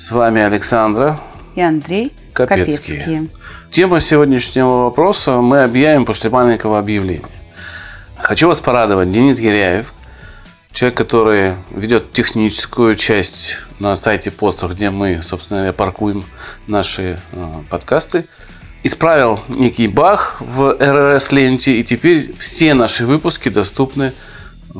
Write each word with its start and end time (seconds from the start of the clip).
С 0.00 0.12
вами 0.12 0.40
Александра 0.40 1.20
И 1.54 1.60
Андрей 1.60 2.10
Капецкий. 2.32 2.96
Капецкий. 2.96 3.30
Тема 3.70 4.00
сегодняшнего 4.00 4.84
вопроса 4.84 5.42
мы 5.42 5.62
объявим 5.62 6.06
после 6.06 6.30
маленького 6.30 6.78
объявления. 6.78 7.28
Хочу 8.16 8.48
вас 8.48 8.60
порадовать. 8.60 9.12
Денис 9.12 9.38
Гиряев, 9.38 9.92
человек, 10.72 10.96
который 10.96 11.56
ведет 11.70 12.12
техническую 12.12 12.96
часть 12.96 13.58
на 13.78 13.94
сайте 13.94 14.30
Постер, 14.30 14.70
где 14.70 14.88
мы, 14.88 15.22
собственно 15.22 15.60
говоря, 15.60 15.74
паркуем 15.74 16.24
наши 16.66 17.20
э, 17.32 17.52
подкасты, 17.68 18.24
исправил 18.82 19.40
некий 19.48 19.86
баг 19.86 20.38
в 20.40 20.78
RSS-ленте, 20.80 21.78
и 21.78 21.84
теперь 21.84 22.34
все 22.38 22.72
наши 22.72 23.04
выпуски 23.04 23.50
доступны 23.50 24.14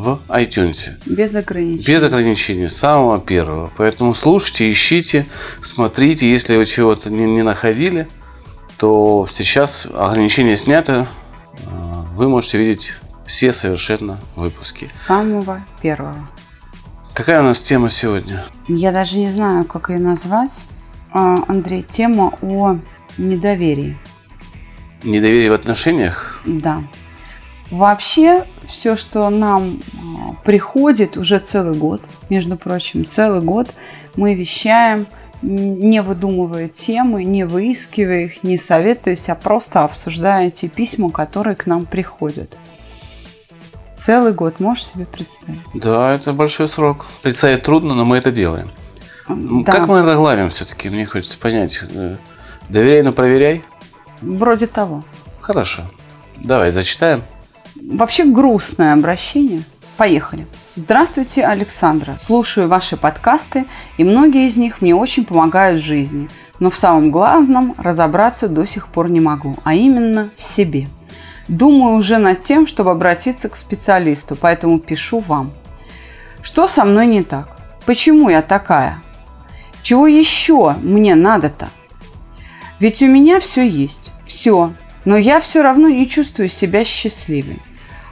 в 0.01 0.21
iTunes. 0.29 0.89
Без 1.07 1.35
ограничений. 1.35 1.85
Без 1.87 2.03
ограничений, 2.03 2.69
с 2.69 2.77
самого 2.77 3.21
первого. 3.21 3.71
Поэтому 3.77 4.15
слушайте, 4.15 4.71
ищите, 4.71 5.27
смотрите. 5.63 6.31
Если 6.31 6.57
вы 6.57 6.65
чего-то 6.65 7.11
не, 7.11 7.25
не 7.27 7.43
находили, 7.43 8.09
то 8.79 9.29
сейчас 9.31 9.87
ограничения 9.93 10.57
сняты. 10.57 10.93
Э, 10.93 11.07
Вы 12.15 12.29
можете 12.29 12.59
видеть 12.59 12.95
все 13.27 13.53
совершенно 13.53 14.19
выпуски. 14.37 14.87
С 14.87 15.03
самого 15.03 15.63
первого. 15.83 16.17
Какая 17.13 17.41
у 17.41 17.45
нас 17.45 17.61
тема 17.61 17.91
сегодня? 17.91 18.45
Я 18.69 18.93
даже 18.93 19.17
не 19.19 19.31
знаю, 19.31 19.65
как 19.65 19.91
ее 19.91 19.99
назвать. 19.99 20.53
А, 21.13 21.43
Андрей, 21.49 21.83
тема 21.83 22.33
о 22.41 22.79
недоверии. 23.19 23.99
Недоверие 25.03 25.51
в 25.51 25.55
отношениях? 25.55 26.41
Да. 26.47 26.83
Вообще, 27.71 28.45
все, 28.67 28.97
что 28.97 29.31
нам 29.31 29.81
а, 29.95 30.35
приходит 30.43 31.17
уже 31.17 31.39
целый 31.39 31.77
год, 31.77 32.03
между 32.29 32.57
прочим, 32.57 33.07
целый 33.07 33.41
год 33.41 33.69
мы 34.17 34.35
вещаем, 34.35 35.07
не 35.43 36.03
выдумывая 36.03 36.69
темы, 36.69 37.25
не 37.25 37.45
выискивая 37.45 38.25
их, 38.25 38.43
не 38.43 38.59
советуясь, 38.59 39.29
а 39.29 39.35
просто 39.35 39.85
обсуждая 39.85 40.51
те 40.51 40.69
письма, 40.69 41.11
которые 41.11 41.57
к 41.57 41.67
нам 41.67 41.87
приходят. 41.87 42.59
Целый 43.95 44.33
год, 44.33 44.61
можешь 44.61 44.87
себе 44.87 45.07
представить? 45.07 45.61
Да, 45.75 46.15
это 46.15 46.33
большой 46.33 46.69
срок. 46.69 47.07
Представить 47.23 47.63
трудно, 47.63 47.95
но 47.95 48.05
мы 48.05 48.17
это 48.17 48.33
делаем. 48.33 48.71
Ну, 49.29 49.63
Да, 49.63 49.73
Как 49.73 49.89
мы 49.89 50.03
заглавим 50.03 50.51
все-таки? 50.51 50.89
Мне 50.89 51.07
хочется 51.07 51.39
понять. 51.39 51.81
Э, 51.95 52.17
Доверяй, 52.69 53.03
но 53.03 53.13
проверяй. 53.13 53.63
вроде 54.23 54.67
того. 54.67 55.03
Хорошо. 55.41 55.83
Давай, 56.37 56.71
зачитаем. 56.71 57.23
Вообще 57.91 58.25
грустное 58.25 58.93
обращение. 58.93 59.65
Поехали. 59.97 60.47
Здравствуйте, 60.77 61.45
Александра. 61.45 62.17
Слушаю 62.21 62.69
ваши 62.69 62.97
подкасты, 62.97 63.67
и 63.99 64.05
многие 64.05 64.47
из 64.47 64.57
них 64.57 64.81
мне 64.81 64.95
очень 64.95 65.25
помогают 65.25 65.83
в 65.83 65.85
жизни. 65.85 66.31
Но 66.61 66.71
в 66.71 66.79
самом 66.79 67.11
главном 67.11 67.75
разобраться 67.79 68.47
до 68.47 68.65
сих 68.65 68.87
пор 68.87 69.11
не 69.11 69.19
могу, 69.19 69.57
а 69.65 69.75
именно 69.75 70.31
в 70.37 70.45
себе. 70.45 70.87
Думаю 71.49 71.97
уже 71.97 72.19
над 72.19 72.45
тем, 72.45 72.69
чтобы 72.69 72.93
обратиться 72.93 73.49
к 73.49 73.57
специалисту, 73.57 74.37
поэтому 74.37 74.79
пишу 74.79 75.19
вам. 75.19 75.51
Что 76.43 76.69
со 76.69 76.85
мной 76.85 77.09
не 77.09 77.25
так? 77.25 77.57
Почему 77.87 78.31
я 78.31 78.41
такая? 78.41 79.03
Чего 79.83 80.07
еще 80.07 80.77
мне 80.81 81.17
надо-то? 81.17 81.69
Ведь 82.79 83.03
у 83.03 83.07
меня 83.07 83.41
все 83.41 83.67
есть, 83.67 84.13
все, 84.27 84.75
но 85.05 85.17
я 85.17 85.41
все 85.41 85.61
равно 85.61 85.89
не 85.89 86.09
чувствую 86.09 86.49
себя 86.49 86.85
счастливой. 86.85 87.61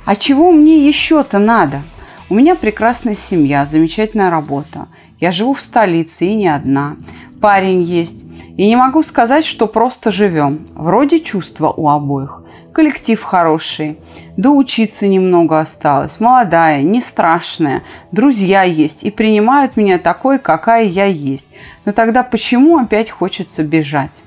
А 0.09 0.17
чего 0.17 0.53
мне 0.53 0.89
еще-то 0.89 1.39
надо? 1.39 1.83
У 2.31 2.35
меня 2.35 2.55
прекрасная 2.55 3.15
семья, 3.15 3.67
замечательная 3.67 4.31
работа. 4.31 4.89
Я 5.21 5.33
живу 5.33 5.53
в 5.53 5.61
столице 5.61 6.25
и 6.25 6.35
не 6.35 6.49
одна. 6.49 6.97
Парень 7.43 7.83
есть. 7.83 8.25
И 8.57 8.67
не 8.67 8.75
могу 8.75 9.03
сказать, 9.03 9.45
что 9.45 9.67
просто 9.67 10.11
живем. 10.11 10.67
Вроде 10.75 11.21
чувства 11.21 11.71
у 11.77 11.91
обоих. 11.91 12.41
Коллектив 12.73 13.23
хороший. 13.23 13.99
Да 14.39 14.49
учиться 14.49 15.07
немного 15.07 15.61
осталось. 15.61 16.21
Молодая, 16.21 16.81
не 16.81 17.03
страшная. 17.03 17.83
Друзья 18.11 18.63
есть 18.63 19.05
и 19.05 19.11
принимают 19.11 19.77
меня 19.77 19.99
такой, 19.99 20.39
какая 20.39 20.85
я 20.85 21.05
есть. 21.05 21.47
Но 21.85 21.93
тогда 21.93 22.23
почему 22.23 22.79
опять 22.79 23.11
хочется 23.11 23.63
бежать? 23.63 24.23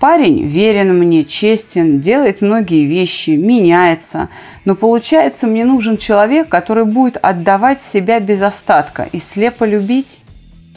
Парень 0.00 0.48
верен 0.48 0.98
мне, 0.98 1.26
честен, 1.26 2.00
делает 2.00 2.40
многие 2.40 2.86
вещи, 2.86 3.32
меняется. 3.32 4.30
Но 4.64 4.74
получается, 4.74 5.46
мне 5.46 5.66
нужен 5.66 5.98
человек, 5.98 6.48
который 6.48 6.86
будет 6.86 7.18
отдавать 7.18 7.82
себя 7.82 8.18
без 8.18 8.40
остатка 8.40 9.10
и 9.12 9.18
слепо 9.18 9.64
любить? 9.64 10.20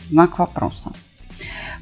Знак 0.05 0.39
вопроса. 0.39 0.91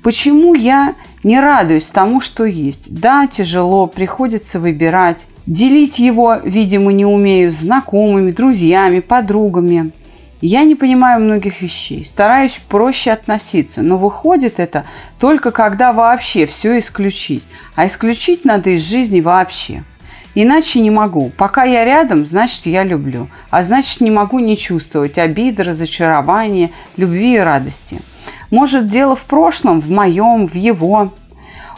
Почему 0.04 0.54
я 0.54 0.94
не 1.24 1.40
радуюсь 1.40 1.88
тому, 1.88 2.22
что 2.22 2.46
есть? 2.46 2.94
Да, 2.94 3.26
тяжело, 3.26 3.88
приходится 3.88 4.60
выбирать. 4.60 5.26
Делить 5.48 5.98
его, 5.98 6.36
видимо, 6.44 6.94
не 6.94 7.06
умею 7.06 7.52
с 7.52 7.56
знакомыми, 7.56 8.30
друзьями, 8.30 9.00
подругами. 9.00 9.92
Я 10.42 10.64
не 10.64 10.74
понимаю 10.74 11.22
многих 11.22 11.62
вещей, 11.62 12.04
стараюсь 12.04 12.60
проще 12.68 13.12
относиться, 13.12 13.84
но 13.84 14.00
выходит 14.00 14.60
это 14.60 14.86
только 15.20 15.52
когда 15.52 15.94
вообще 15.94 16.48
все 16.48 16.80
исключить. 16.80 17.44
А 17.76 17.86
исключить 17.86 18.44
надо 18.44 18.72
из 18.72 18.82
жизни 18.82 19.22
вообще. 19.22 19.84
Иначе 20.34 20.80
не 20.80 20.90
могу. 20.90 21.30
Пока 21.38 21.64
я 21.64 21.86
рядом, 21.86 22.26
значит, 22.26 22.66
я 22.66 22.84
люблю. 22.84 23.28
А 23.52 23.62
значит, 23.62 24.02
не 24.02 24.10
могу 24.10 24.40
не 24.40 24.58
чувствовать 24.58 25.20
обиды, 25.20 25.62
разочарования, 25.62 26.72
любви 26.98 27.36
и 27.36 27.40
радости. 27.40 28.02
Может, 28.50 28.88
дело 28.88 29.16
в 29.16 29.26
прошлом, 29.26 29.80
в 29.80 29.92
моем, 29.92 30.48
в 30.48 30.56
его. 30.56 31.14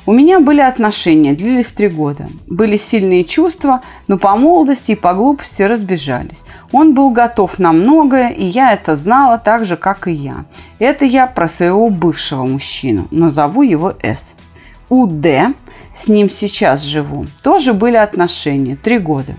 У 0.06 0.12
меня 0.12 0.42
были 0.42 0.60
отношения, 0.60 1.34
длились 1.34 1.72
три 1.72 1.88
года. 1.88 2.28
Были 2.48 2.76
сильные 2.76 3.24
чувства, 3.24 3.82
но 4.10 4.18
по 4.18 4.36
молодости 4.36 4.92
и 4.92 4.96
по 4.96 5.14
глупости 5.14 5.62
разбежались. 5.62 6.44
Он 6.74 6.94
был 6.94 7.12
готов 7.12 7.58
на 7.58 7.72
многое, 7.72 8.30
и 8.30 8.44
я 8.44 8.74
это 8.74 8.98
знала 8.98 9.38
так 9.38 9.66
же, 9.66 9.78
как 9.78 10.10
и 10.10 10.12
я. 10.12 10.44
Это 10.80 11.06
я 11.06 11.26
про 11.26 11.48
своего 11.48 11.90
бывшего 11.90 12.44
мужчину. 12.44 13.08
Назову 13.12 13.62
его 13.62 13.94
С. 14.04 14.36
У 14.90 15.08
Д, 15.08 15.54
с 15.94 16.10
ним 16.10 16.30
сейчас 16.30 16.82
живу, 16.82 17.26
тоже 17.42 17.74
были 17.74 17.96
отношения, 17.96 18.76
три 18.76 19.00
года. 19.00 19.36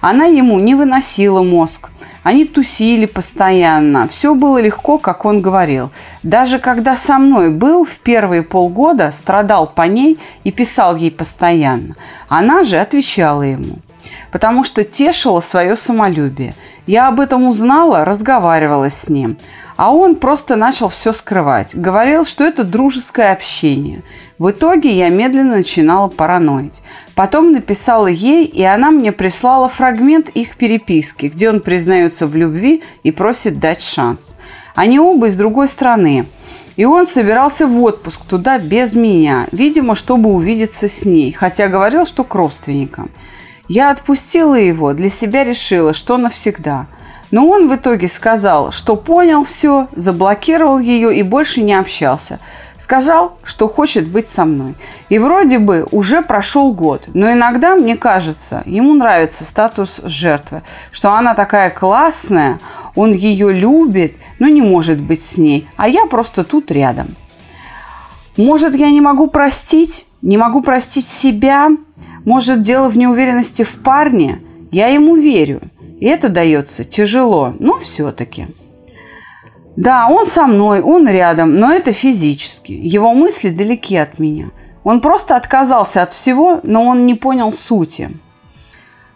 Она 0.00 0.24
ему 0.24 0.58
не 0.58 0.74
выносила 0.74 1.42
мозг. 1.42 1.90
Они 2.22 2.44
тусили 2.44 3.06
постоянно. 3.06 4.08
Все 4.08 4.34
было 4.34 4.58
легко, 4.60 4.98
как 4.98 5.24
он 5.24 5.40
говорил. 5.40 5.90
Даже 6.22 6.58
когда 6.58 6.96
со 6.96 7.18
мной 7.18 7.50
был 7.50 7.84
в 7.84 7.98
первые 8.00 8.42
полгода, 8.42 9.12
страдал 9.12 9.66
по 9.66 9.82
ней 9.82 10.18
и 10.44 10.50
писал 10.50 10.96
ей 10.96 11.10
постоянно. 11.10 11.94
Она 12.28 12.64
же 12.64 12.78
отвечала 12.78 13.42
ему. 13.42 13.76
Потому 14.32 14.64
что 14.64 14.84
тешила 14.84 15.40
свое 15.40 15.76
самолюбие. 15.76 16.54
Я 16.86 17.08
об 17.08 17.20
этом 17.20 17.44
узнала, 17.44 18.04
разговаривала 18.04 18.90
с 18.90 19.08
ним. 19.08 19.38
А 19.76 19.92
он 19.92 20.16
просто 20.16 20.56
начал 20.56 20.88
все 20.88 21.12
скрывать. 21.12 21.74
Говорил, 21.74 22.24
что 22.24 22.44
это 22.44 22.64
дружеское 22.64 23.32
общение. 23.32 24.02
В 24.38 24.50
итоге 24.50 24.90
я 24.96 25.08
медленно 25.08 25.56
начинала 25.56 26.08
параноить. 26.08 26.80
Потом 27.16 27.52
написала 27.52 28.06
ей, 28.06 28.44
и 28.44 28.62
она 28.62 28.92
мне 28.92 29.10
прислала 29.10 29.68
фрагмент 29.68 30.28
их 30.28 30.56
переписки, 30.56 31.26
где 31.26 31.50
он 31.50 31.60
признается 31.60 32.28
в 32.28 32.36
любви 32.36 32.84
и 33.02 33.10
просит 33.10 33.58
дать 33.58 33.82
шанс. 33.82 34.36
Они 34.76 35.00
оба 35.00 35.26
из 35.26 35.36
другой 35.36 35.68
страны. 35.68 36.26
И 36.76 36.84
он 36.84 37.08
собирался 37.08 37.66
в 37.66 37.82
отпуск 37.82 38.24
туда 38.24 38.58
без 38.58 38.94
меня, 38.94 39.48
видимо, 39.50 39.96
чтобы 39.96 40.30
увидеться 40.30 40.88
с 40.88 41.04
ней, 41.04 41.32
хотя 41.32 41.66
говорил, 41.66 42.06
что 42.06 42.22
к 42.22 42.32
родственникам. 42.36 43.10
Я 43.68 43.90
отпустила 43.90 44.54
его, 44.54 44.94
для 44.94 45.10
себя 45.10 45.42
решила, 45.42 45.92
что 45.92 46.16
навсегда. 46.16 46.86
Но 47.30 47.46
он 47.46 47.68
в 47.68 47.76
итоге 47.76 48.08
сказал, 48.08 48.72
что 48.72 48.96
понял 48.96 49.44
все, 49.44 49.88
заблокировал 49.94 50.78
ее 50.78 51.16
и 51.16 51.22
больше 51.22 51.62
не 51.62 51.74
общался. 51.74 52.40
Сказал, 52.78 53.36
что 53.42 53.68
хочет 53.68 54.06
быть 54.06 54.28
со 54.28 54.44
мной. 54.44 54.74
И 55.08 55.18
вроде 55.18 55.58
бы 55.58 55.86
уже 55.90 56.22
прошел 56.22 56.72
год, 56.72 57.08
но 57.12 57.32
иногда, 57.32 57.74
мне 57.74 57.96
кажется, 57.96 58.62
ему 58.66 58.94
нравится 58.94 59.44
статус 59.44 60.00
жертвы, 60.04 60.62
что 60.92 61.12
она 61.12 61.34
такая 61.34 61.70
классная, 61.70 62.60
он 62.94 63.12
ее 63.12 63.52
любит, 63.52 64.16
но 64.38 64.46
не 64.46 64.62
может 64.62 65.00
быть 65.00 65.20
с 65.20 65.38
ней, 65.38 65.68
а 65.76 65.88
я 65.88 66.06
просто 66.06 66.44
тут 66.44 66.70
рядом. 66.70 67.16
Может, 68.36 68.76
я 68.76 68.90
не 68.90 69.00
могу 69.00 69.26
простить, 69.26 70.06
не 70.22 70.38
могу 70.38 70.62
простить 70.62 71.06
себя, 71.06 71.70
может, 72.24 72.62
дело 72.62 72.88
в 72.88 72.96
неуверенности 72.96 73.64
в 73.64 73.80
парне. 73.82 74.40
Я 74.70 74.86
ему 74.88 75.16
верю, 75.16 75.60
и 76.00 76.06
это 76.06 76.28
дается 76.28 76.84
тяжело, 76.84 77.54
но 77.58 77.78
все-таки. 77.78 78.46
Да, 79.76 80.08
он 80.08 80.26
со 80.26 80.46
мной, 80.46 80.80
он 80.80 81.08
рядом, 81.08 81.54
но 81.54 81.72
это 81.72 81.92
физически. 81.92 82.72
Его 82.72 83.14
мысли 83.14 83.50
далеки 83.50 83.96
от 83.96 84.18
меня. 84.18 84.50
Он 84.82 85.00
просто 85.00 85.36
отказался 85.36 86.02
от 86.02 86.10
всего, 86.10 86.60
но 86.62 86.84
он 86.84 87.06
не 87.06 87.14
понял 87.14 87.52
сути. 87.52 88.10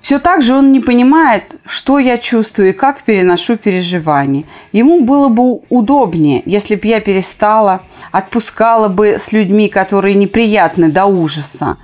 Все 0.00 0.18
так 0.18 0.42
же 0.42 0.54
он 0.54 0.72
не 0.72 0.80
понимает, 0.80 1.60
что 1.64 1.98
я 2.00 2.18
чувствую 2.18 2.70
и 2.70 2.72
как 2.72 3.02
переношу 3.02 3.56
переживания. 3.56 4.44
Ему 4.72 5.04
было 5.04 5.28
бы 5.28 5.60
удобнее, 5.68 6.42
если 6.44 6.74
бы 6.74 6.88
я 6.88 7.00
перестала, 7.00 7.82
отпускала 8.10 8.88
бы 8.88 9.18
с 9.18 9.32
людьми, 9.32 9.68
которые 9.68 10.16
неприятны 10.16 10.90
до 10.90 11.06
ужаса. 11.06 11.76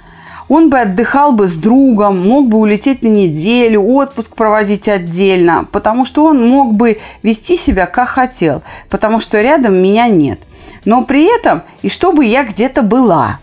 Он 0.49 0.71
бы 0.71 0.81
отдыхал 0.81 1.33
бы 1.33 1.47
с 1.47 1.57
другом, 1.57 2.27
мог 2.27 2.49
бы 2.49 2.59
улететь 2.59 3.03
на 3.03 3.09
неделю, 3.09 3.83
отпуск 3.83 4.35
проводить 4.35 4.89
отдельно, 4.89 5.67
потому 5.71 6.05
что 6.05 6.25
он 6.25 6.49
мог 6.49 6.75
бы 6.75 7.01
вести 7.23 7.57
себя 7.57 7.87
как 7.87 8.09
хотел, 8.09 8.63
потому 8.89 9.21
что 9.21 9.41
рядом 9.41 9.75
меня 9.75 10.09
нет. 10.09 10.41
Но 10.85 11.05
при 11.05 11.25
этом 11.25 11.63
и 11.83 11.89
чтобы 11.89 12.25
я 12.25 12.45
где-то 12.45 12.83
была. 12.83 13.41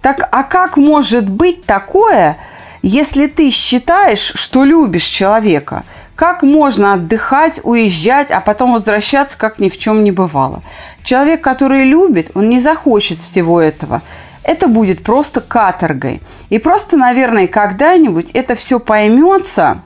Так 0.00 0.28
а 0.32 0.42
как 0.42 0.76
может 0.76 1.28
быть 1.28 1.64
такое, 1.64 2.38
если 2.82 3.26
ты 3.26 3.50
считаешь, 3.50 4.32
что 4.34 4.64
любишь 4.64 5.04
человека, 5.04 5.84
как 6.16 6.42
можно 6.42 6.94
отдыхать, 6.94 7.60
уезжать, 7.62 8.30
а 8.30 8.40
потом 8.40 8.74
возвращаться, 8.74 9.38
как 9.38 9.58
ни 9.58 9.68
в 9.68 9.78
чем 9.78 10.02
не 10.02 10.12
бывало? 10.12 10.62
Человек, 11.02 11.40
который 11.40 11.84
любит, 11.84 12.30
он 12.34 12.48
не 12.48 12.60
захочет 12.60 13.18
всего 13.18 13.60
этого. 13.60 14.02
Это 14.44 14.68
будет 14.68 15.02
просто 15.02 15.40
каторгой. 15.40 16.20
И 16.50 16.58
просто, 16.58 16.96
наверное, 16.96 17.46
когда-нибудь 17.46 18.30
это 18.32 18.54
все 18.54 18.80
поймется, 18.80 19.82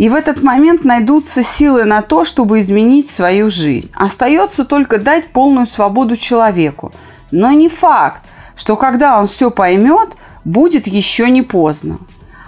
и 0.00 0.08
в 0.08 0.14
этот 0.14 0.42
момент 0.42 0.82
найдутся 0.82 1.42
силы 1.42 1.84
на 1.84 2.00
то, 2.00 2.24
чтобы 2.24 2.60
изменить 2.60 3.10
свою 3.10 3.50
жизнь. 3.50 3.90
Остается 3.94 4.64
только 4.64 4.96
дать 4.96 5.26
полную 5.26 5.66
свободу 5.66 6.16
человеку. 6.16 6.90
Но 7.30 7.52
не 7.52 7.68
факт, 7.68 8.22
что 8.56 8.76
когда 8.76 9.18
он 9.18 9.26
все 9.26 9.50
поймет, 9.50 10.12
будет 10.42 10.86
еще 10.86 11.28
не 11.28 11.42
поздно. 11.42 11.98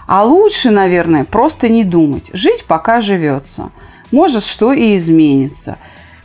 А 0.07 0.25
лучше, 0.25 0.71
наверное, 0.71 1.25
просто 1.25 1.69
не 1.69 1.85
думать. 1.85 2.31
Жить 2.33 2.65
пока 2.67 3.03
живется. 3.03 3.71
Может, 4.11 4.45
что 4.45 4.73
и 4.73 4.97
изменится. 4.97 5.77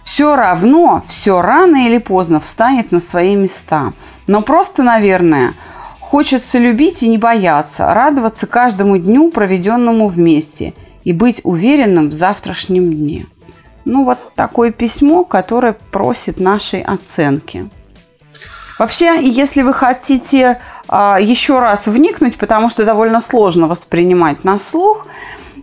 Все 0.07 0.37
равно, 0.37 1.03
все 1.09 1.41
рано 1.41 1.85
или 1.85 1.97
поздно 1.97 2.39
встанет 2.39 2.93
на 2.93 3.01
свои 3.01 3.35
места. 3.35 3.91
Но 4.25 4.41
просто, 4.41 4.81
наверное, 4.81 5.53
хочется 5.99 6.59
любить 6.59 7.03
и 7.03 7.09
не 7.09 7.17
бояться, 7.17 7.93
радоваться 7.93 8.47
каждому 8.47 8.97
дню, 8.97 9.29
проведенному 9.31 10.07
вместе, 10.07 10.73
и 11.03 11.11
быть 11.11 11.41
уверенным 11.43 12.07
в 12.07 12.13
завтрашнем 12.13 12.89
дне. 12.89 13.25
Ну, 13.83 14.05
вот 14.05 14.33
такое 14.33 14.71
письмо, 14.71 15.25
которое 15.25 15.73
просит 15.73 16.39
нашей 16.39 16.81
оценки. 16.83 17.69
Вообще, 18.79 19.19
если 19.21 19.61
вы 19.61 19.73
хотите 19.73 20.61
а, 20.87 21.17
еще 21.19 21.59
раз 21.59 21.85
вникнуть, 21.87 22.37
потому 22.37 22.69
что 22.69 22.85
довольно 22.85 23.19
сложно 23.19 23.67
воспринимать 23.67 24.45
на 24.45 24.57
слух, 24.57 25.05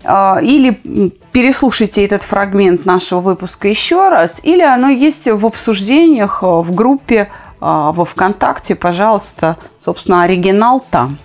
или 0.04 1.10
переслушайте 1.32 2.04
этот 2.04 2.22
фрагмент 2.22 2.84
нашего 2.84 3.20
выпуска 3.20 3.68
еще 3.68 4.08
раз, 4.08 4.40
или 4.44 4.62
оно 4.62 4.88
есть 4.88 5.26
в 5.26 5.46
обсуждениях 5.46 6.42
а, 6.42 6.60
в 6.60 6.74
группе 6.74 7.30
во 7.60 8.04
ВКонтакте, 8.04 8.74
пожалуйста, 8.74 9.56
собственно, 9.80 10.22
оригинал 10.24 10.84
там. 10.90 11.18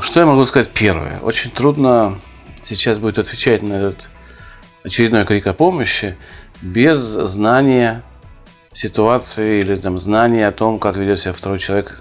Что 0.00 0.20
я 0.20 0.26
могу 0.26 0.44
сказать 0.44 0.70
первое? 0.70 1.20
Очень 1.20 1.52
трудно 1.52 2.18
сейчас 2.62 2.98
будет 2.98 3.18
отвечать 3.18 3.62
на 3.62 3.74
этот 3.74 4.08
очередной 4.84 5.24
крик 5.24 5.46
о 5.46 5.52
помощи 5.52 6.16
без 6.62 6.98
знания 6.98 8.02
ситуации 8.72 9.60
или 9.60 9.76
там 9.76 9.98
знания 9.98 10.46
о 10.46 10.52
том, 10.52 10.78
как 10.78 10.96
ведет 10.96 11.20
себя 11.20 11.32
второй 11.32 11.58
человек. 11.58 12.00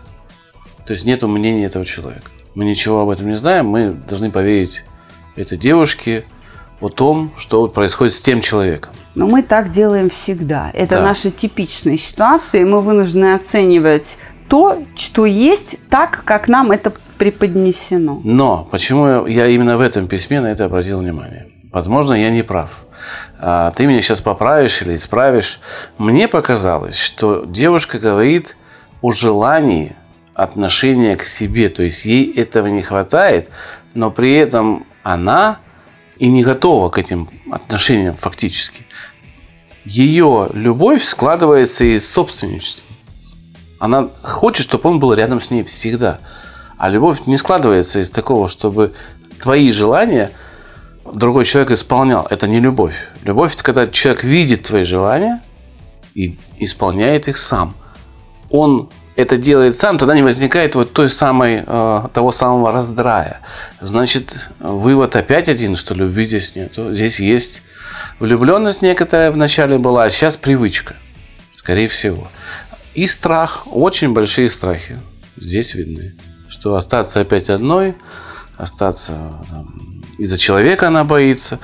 То 0.85 0.93
есть 0.93 1.05
нет 1.05 1.21
мнения 1.23 1.65
этого 1.65 1.85
человека. 1.85 2.31
Мы 2.55 2.65
ничего 2.65 3.01
об 3.01 3.09
этом 3.09 3.27
не 3.27 3.35
знаем, 3.35 3.67
мы 3.67 3.91
должны 3.91 4.31
поверить 4.31 4.83
этой 5.37 5.57
девушке 5.57 6.25
о 6.79 6.89
том, 6.89 7.31
что 7.37 7.67
происходит 7.67 8.13
с 8.13 8.21
тем 8.21 8.41
человеком. 8.41 8.93
Но 9.15 9.27
мы 9.27 9.41
так 9.41 9.71
делаем 9.71 10.09
всегда. 10.09 10.69
Это 10.73 10.95
Да. 10.95 11.01
наша 11.01 11.31
типичная 11.31 11.97
ситуация, 11.97 12.61
и 12.61 12.65
мы 12.65 12.81
вынуждены 12.81 13.33
оценивать 13.33 14.17
то, 14.47 14.83
что 14.95 15.25
есть, 15.25 15.79
так, 15.89 16.23
как 16.23 16.47
нам 16.47 16.71
это 16.71 16.93
преподнесено. 17.17 18.21
Но 18.23 18.67
почему 18.71 19.25
я 19.25 19.47
именно 19.47 19.77
в 19.77 19.81
этом 19.81 20.07
письме 20.07 20.39
на 20.39 20.47
это 20.47 20.65
обратил 20.65 20.99
внимание? 20.99 21.47
Возможно, 21.71 22.13
я 22.13 22.29
не 22.29 22.43
прав. 22.43 22.85
А, 23.39 23.71
Ты 23.71 23.85
меня 23.87 24.01
сейчас 24.01 24.21
поправишь 24.21 24.81
или 24.81 24.95
исправишь. 24.95 25.59
Мне 25.97 26.27
показалось, 26.27 26.97
что 26.97 27.45
девушка 27.45 27.99
говорит 27.99 28.55
о 29.01 29.11
желании 29.11 29.95
отношения 30.33 31.15
к 31.15 31.23
себе. 31.23 31.69
То 31.69 31.83
есть 31.83 32.05
ей 32.05 32.31
этого 32.31 32.67
не 32.67 32.81
хватает, 32.81 33.49
но 33.93 34.11
при 34.11 34.33
этом 34.35 34.85
она 35.07 35.59
и 36.17 36.27
не 36.27 36.43
готова 36.43 36.89
к 36.89 36.97
этим 36.97 37.29
отношениям 37.49 38.15
фактически. 38.15 38.85
Ее 39.85 40.49
любовь 40.51 41.01
складывается 41.01 41.85
из 41.85 42.09
собственничества. 42.09 42.85
Она 43.79 44.09
хочет, 44.21 44.63
чтобы 44.63 44.89
он 44.89 44.99
был 44.99 45.13
рядом 45.13 45.39
с 45.39 45.49
ней 45.49 45.63
всегда. 45.63 46.19
А 46.77 46.89
любовь 46.89 47.25
не 47.25 47.37
складывается 47.37 48.01
из 48.01 48.11
такого, 48.11 48.49
чтобы 48.49 48.93
твои 49.39 49.71
желания 49.71 50.31
другой 51.05 51.45
человек 51.45 51.71
исполнял. 51.71 52.27
Это 52.29 52.49
не 52.49 52.59
любовь. 52.59 52.97
Любовь– 53.23 53.53
это 53.55 53.63
когда 53.63 53.87
человек 53.87 54.25
видит 54.25 54.63
твои 54.63 54.83
желания 54.83 55.41
и 56.15 56.37
исполняет 56.57 57.29
их 57.29 57.37
сам. 57.37 57.73
Он 58.49 58.89
это 59.17 59.35
делает 59.35 59.75
сам, 59.75 59.97
тогда 59.97 60.13
не 60.13 60.21
возникает 60.21 60.75
вот 60.75 60.93
той 60.93 61.09
самой, 61.09 61.63
э, 61.65 62.03
того 62.13 62.31
самого 62.31 62.71
раздрая. 62.71 63.41
Значит, 63.81 64.47
вывод 64.59 65.15
опять 65.15 65.49
один, 65.49 65.75
что 65.75 65.95
любви 65.95 66.23
здесь 66.23 66.55
нету. 66.55 66.93
Здесь 66.93 67.19
есть 67.19 67.63
влюбленность 68.19 68.83
некоторая 68.83 69.31
вначале 69.31 69.79
была, 69.79 70.03
а 70.03 70.09
сейчас 70.11 70.37
привычка, 70.37 70.95
скорее 71.55 71.87
всего. 71.87 72.27
И 72.93 73.07
страх, 73.07 73.63
очень 73.65 74.13
большие 74.13 74.49
страхи 74.49 74.99
здесь 75.35 75.73
видны. 75.73 76.15
Что 76.47 76.75
остаться 76.75 77.19
опять 77.19 77.49
одной, 77.49 77.95
остаться 78.55 79.33
из-за 80.19 80.37
человека 80.37 80.87
она 80.87 81.03
боится. 81.03 81.59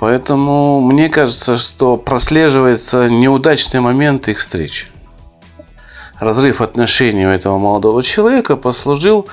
Поэтому 0.00 0.80
мне 0.80 1.10
кажется, 1.10 1.58
что 1.58 1.98
прослеживается 1.98 3.10
неудачный 3.10 3.80
момент 3.80 4.28
их 4.28 4.38
встречи. 4.38 4.86
Разрыв 6.20 6.60
отношений 6.60 7.26
у 7.26 7.30
этого 7.30 7.58
молодого 7.58 8.02
человека 8.02 8.56
послужил 8.56 9.28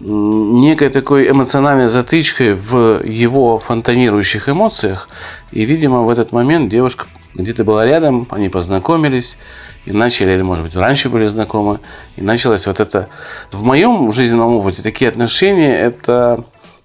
некой 0.00 0.90
такой 0.90 1.30
эмоциональной 1.30 1.88
затычкой 1.88 2.54
в 2.54 3.02
его 3.04 3.58
фонтанирующих 3.58 4.48
эмоциях. 4.48 5.08
И, 5.52 5.64
видимо, 5.64 6.02
в 6.02 6.10
этот 6.10 6.32
момент 6.32 6.70
девушка 6.70 7.06
где-то 7.34 7.64
была 7.64 7.86
рядом, 7.86 8.26
они 8.30 8.48
познакомились 8.48 9.38
и 9.86 9.92
начали, 9.92 10.32
или, 10.32 10.42
может 10.42 10.64
быть, 10.64 10.76
раньше 10.76 11.08
были 11.08 11.26
знакомы, 11.26 11.80
и 12.16 12.22
началось 12.22 12.66
вот 12.66 12.78
это... 12.80 13.08
В 13.50 13.62
моем 13.64 14.12
жизненном 14.12 14.54
опыте 14.54 14.82
такие 14.82 15.08
отношения– 15.08 15.78
это 15.80 16.44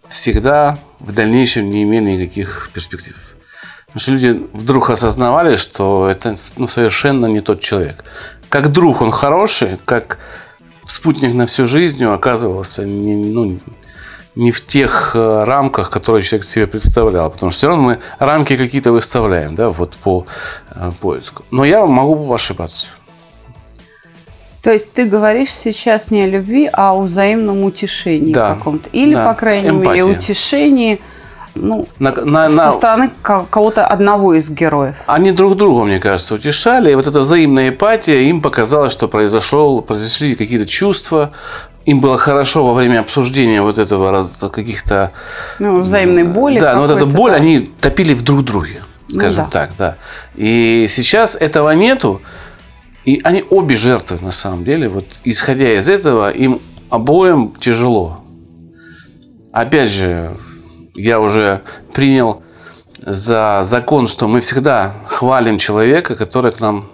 всегда 0.09 0.77
в 0.99 1.11
дальнейшем 1.11 1.69
не 1.69 1.83
имели 1.83 2.11
никаких 2.11 2.69
перспектив. 2.73 3.15
Потому 3.87 3.99
что 3.99 4.11
люди 4.11 4.47
вдруг 4.53 4.89
осознавали, 4.89 5.55
что 5.57 6.09
это 6.09 6.35
ну, 6.57 6.67
совершенно 6.67 7.25
не 7.27 7.41
тот 7.41 7.61
человек. 7.61 8.03
Как 8.53 8.71
друг 8.71 9.01
он 9.01 9.09
хороший, 9.09 9.79
как 9.83 10.19
спутник 10.85 11.33
на 11.33 11.47
всю 11.47 11.65
жизнь 11.65 12.03
оказывался 12.05 12.85
не, 12.85 13.15
ну, 13.15 13.57
не 14.35 14.51
в 14.51 14.63
тех 14.63 15.13
э, 15.15 15.43
рамках, 15.43 15.89
которые 15.89 16.21
человек 16.21 16.45
себе 16.45 16.67
представлял. 16.67 17.31
Потому 17.31 17.49
что 17.51 17.57
все 17.57 17.67
равно 17.69 17.83
мы 17.83 17.99
рамки 18.19 18.55
какие-то 18.55 18.91
выставляем, 18.91 19.55
да, 19.55 19.71
вот 19.71 19.95
по 19.95 20.27
э, 20.69 20.91
поиску. 21.01 21.41
Но 21.49 21.65
я 21.65 21.83
могу 21.87 22.31
ошибаться. 22.31 22.89
То 24.61 24.71
есть 24.71 24.93
ты 24.93 25.05
говоришь 25.05 25.49
сейчас 25.49 26.11
не 26.11 26.21
о 26.21 26.27
любви, 26.27 26.69
а 26.71 26.93
о 26.93 27.01
взаимном 27.01 27.63
утешении 27.63 28.33
Да. 28.33 28.53
каком-то. 28.53 28.87
Или, 28.91 29.15
Да. 29.15 29.29
по 29.29 29.33
крайней 29.33 29.69
Эмпатия. 29.69 30.03
мере, 30.05 30.19
утешении 30.19 31.01
ну, 31.55 31.87
На- 31.99 32.11
на- 32.11 32.49
со 32.49 32.55
на- 32.55 32.71
стороны 32.71 33.11
ко- 33.21 33.45
кого-то 33.49 33.85
одного 33.85 34.33
из 34.33 34.49
героев. 34.49 34.95
Они 35.07 35.31
друг 35.31 35.55
друга, 35.55 35.83
мне 35.83 35.99
кажется, 35.99 36.35
утешали. 36.35 36.91
И 36.91 36.95
вот 36.95 37.07
эта 37.07 37.19
взаимная 37.19 37.69
эмпатия, 37.69 38.21
им 38.21 38.41
показалось, 38.41 38.91
что 38.91 39.07
произошел, 39.07 39.81
произошли 39.81 40.35
какие-то 40.35 40.65
чувства. 40.65 41.31
Им 41.85 41.99
было 41.99 42.17
хорошо 42.17 42.65
во 42.65 42.73
время 42.73 42.99
обсуждения 43.01 43.61
вот 43.61 43.77
этого 43.77 44.09
раз- 44.11 44.43
каких-то... 44.51 45.11
Ну, 45.59 45.81
взаимной 45.81 46.23
боли. 46.23 46.59
да, 46.59 46.75
но 46.75 46.81
вот 46.81 46.91
эта 46.91 47.05
боль 47.05 47.31
да. 47.31 47.37
они 47.37 47.59
топили 47.59 48.13
в 48.13 48.21
друг 48.23 48.43
друге, 48.45 48.81
скажем 49.09 49.45
Ну 49.45 49.49
да. 49.51 49.59
так, 49.67 49.71
да. 49.77 49.95
И 50.35 50.85
сейчас 50.89 51.35
этого 51.35 51.71
нету. 51.71 52.21
И 53.03 53.19
они 53.25 53.43
обе 53.49 53.75
жертвы, 53.75 54.19
на 54.21 54.31
самом 54.31 54.63
деле. 54.63 54.87
Вот 54.87 55.05
исходя 55.25 55.73
из 55.73 55.89
этого, 55.89 56.31
им 56.31 56.61
обоим 56.89 57.53
тяжело. 57.59 58.23
Опять 59.51 59.91
же, 59.91 60.31
я 60.93 61.19
уже 61.19 61.61
принял 61.93 62.43
за 62.97 63.61
закон, 63.63 64.07
что 64.07 64.27
мы 64.27 64.39
всегда 64.41 64.95
хвалим 65.07 65.57
человека, 65.57 66.15
который 66.15 66.51
к 66.51 66.59
нам 66.59 66.89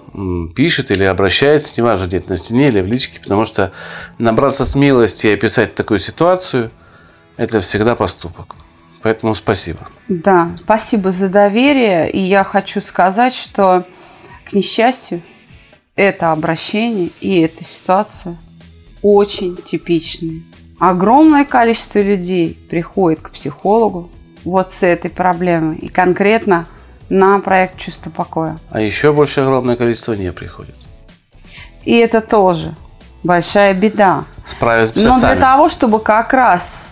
пишет 0.56 0.92
или 0.92 1.04
обращается, 1.04 1.80
неважно, 1.80 2.06
где-то 2.06 2.32
на 2.32 2.38
стене 2.38 2.70
или 2.70 2.82
в 2.82 2.88
личке, 2.88 3.20
потому 3.20 3.46
что 3.46 3.72
набраться 4.18 4.66
смелости 4.66 5.28
и 5.28 5.34
описать 5.34 5.76
такую 5.76 6.00
ситуацию– 6.00 6.72
это 7.38 7.62
всегда 7.62 7.96
поступок. 7.96 8.56
Поэтому 9.02 9.34
спасибо. 9.34 9.88
Да, 10.10 10.58
спасибо 10.62 11.12
за 11.12 11.30
доверие. 11.30 12.12
И 12.12 12.20
я 12.20 12.44
хочу 12.44 12.82
сказать, 12.82 13.34
что, 13.34 13.86
к 14.46 14.54
несчастью, 14.54 15.22
это 15.96 16.32
обращение 16.32 17.12
и 17.22 17.40
эта 17.40 17.64
ситуация 17.64 18.38
очень 19.02 19.56
типичные. 19.56 20.44
Огромное 20.80 21.44
количество 21.44 22.00
людей 22.00 22.58
приходит 22.70 23.22
к 23.22 23.32
психологу 23.32 24.10
вот 24.46 24.72
с 24.72 24.84
этой 24.84 25.12
проблемой. 25.12 25.78
И 25.78 25.90
конкретно 25.90 26.68
на 27.10 27.40
проект 27.40 27.78
«Чувство 27.78 28.10
покоя». 28.10 28.58
А 28.70 28.80
еще 28.80 29.12
больше 29.12 29.42
огромное 29.42 29.76
количество 29.76 30.14
не 30.14 30.32
приходит. 30.32 30.76
И 31.84 31.98
это 31.98 32.22
тоже 32.22 32.76
большая 33.24 33.74
беда. 33.74 34.26
Справиться 34.46 35.06
Но 35.06 35.18
сами. 35.18 35.34
для 35.34 35.42
того, 35.42 35.70
чтобы 35.70 36.00
как 36.00 36.34
раз 36.34 36.92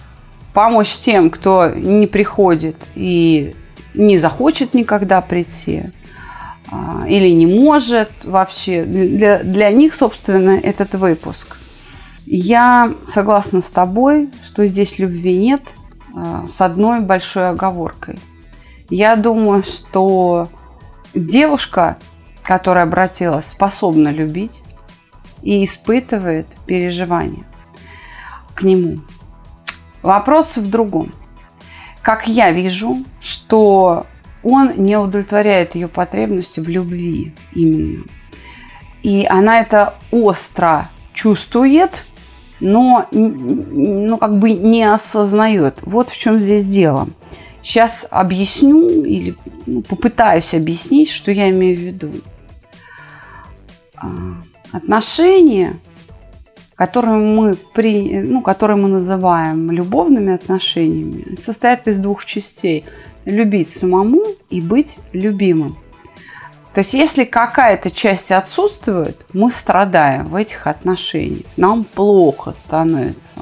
помочь 0.53 0.93
тем, 0.93 1.29
кто 1.29 1.69
не 1.69 2.07
приходит 2.07 2.75
и 2.95 3.55
не 3.93 4.17
захочет 4.17 4.73
никогда 4.73 5.21
прийти, 5.21 5.91
а, 6.71 7.05
или 7.07 7.29
не 7.29 7.45
может 7.45 8.09
вообще, 8.25 8.83
для, 8.83 9.43
для 9.43 9.71
них, 9.71 9.93
собственно, 9.93 10.59
этот 10.59 10.95
выпуск. 10.95 11.57
Я 12.29 12.93
согласна 13.05 13.61
с 13.61 13.71
тобой, 13.71 14.29
что 14.43 14.65
здесь 14.65 14.99
любви 14.99 15.37
нет, 15.37 15.73
а, 16.13 16.45
с 16.45 16.59
одной 16.59 16.99
большой 16.99 17.47
оговоркой. 17.47 18.19
Я 18.89 19.15
думаю, 19.15 19.63
что 19.63 20.49
девушка, 21.13 21.97
которая 22.43 22.83
обратилась, 22.83 23.45
способна 23.45 24.09
любить 24.09 24.61
и 25.41 25.63
испытывает 25.63 26.47
переживания 26.65 27.45
к 28.55 28.63
нему. 28.63 28.97
Вопрос 30.01 30.57
в 30.57 30.69
другом. 30.69 31.13
Как 32.01 32.27
я 32.27 32.51
вижу, 32.51 33.05
что 33.21 34.05
он 34.43 34.73
не 34.75 34.97
удовлетворяет 34.97 35.75
ее 35.75 35.87
потребности 35.87 36.59
в 36.59 36.67
любви 36.67 37.33
именно. 37.53 38.03
И 39.01 39.25
она 39.29 39.61
это 39.61 39.95
остро 40.11 40.89
чувствует, 41.13 42.03
но 42.59 43.07
ну, 43.11 44.17
как 44.17 44.37
бы 44.37 44.51
не 44.51 44.83
осознает. 44.83 45.79
Вот 45.83 46.09
в 46.09 46.19
чем 46.19 46.39
здесь 46.39 46.65
дело. 46.65 47.07
Сейчас 47.61 48.07
объясню 48.09 49.03
или 49.03 49.35
ну, 49.65 49.81
попытаюсь 49.81 50.53
объяснить, 50.53 51.09
что 51.09 51.31
я 51.31 51.49
имею 51.49 51.77
в 51.77 51.81
виду. 51.81 52.11
А, 53.97 54.07
отношения 54.71 55.79
которые 56.77 57.17
мы, 57.17 57.55
при, 57.73 58.21
ну, 58.21 58.41
которые 58.41 58.77
мы 58.77 58.87
называем 58.87 59.71
любовными 59.71 60.33
отношениями, 60.33 61.35
состоят 61.35 61.87
из 61.87 61.99
двух 61.99 62.23
частей. 62.23 62.85
Любить 63.25 63.71
самому 63.71 64.21
и 64.49 64.61
быть 64.61 64.99
любимым. 65.11 65.75
То 66.77 66.81
есть, 66.81 66.93
если 66.93 67.23
какая-то 67.23 67.89
часть 67.89 68.31
отсутствует, 68.31 69.19
мы 69.33 69.49
страдаем 69.49 70.25
в 70.25 70.35
этих 70.35 70.67
отношениях. 70.67 71.47
Нам 71.57 71.83
плохо 71.83 72.51
становится. 72.51 73.41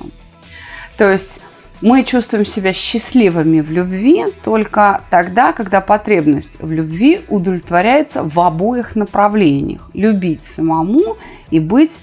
То 0.97 1.11
есть, 1.11 1.41
мы 1.81 2.05
чувствуем 2.05 2.45
себя 2.45 2.71
счастливыми 2.71 3.59
в 3.59 3.69
любви 3.69 4.23
только 4.45 5.01
тогда, 5.09 5.51
когда 5.51 5.81
потребность 5.81 6.61
в 6.61 6.71
любви 6.71 7.25
удовлетворяется 7.27 8.23
в 8.23 8.39
обоих 8.39 8.95
направлениях. 8.95 9.89
Любить 9.93 10.45
самому 10.45 11.17
и 11.49 11.59
быть 11.59 11.99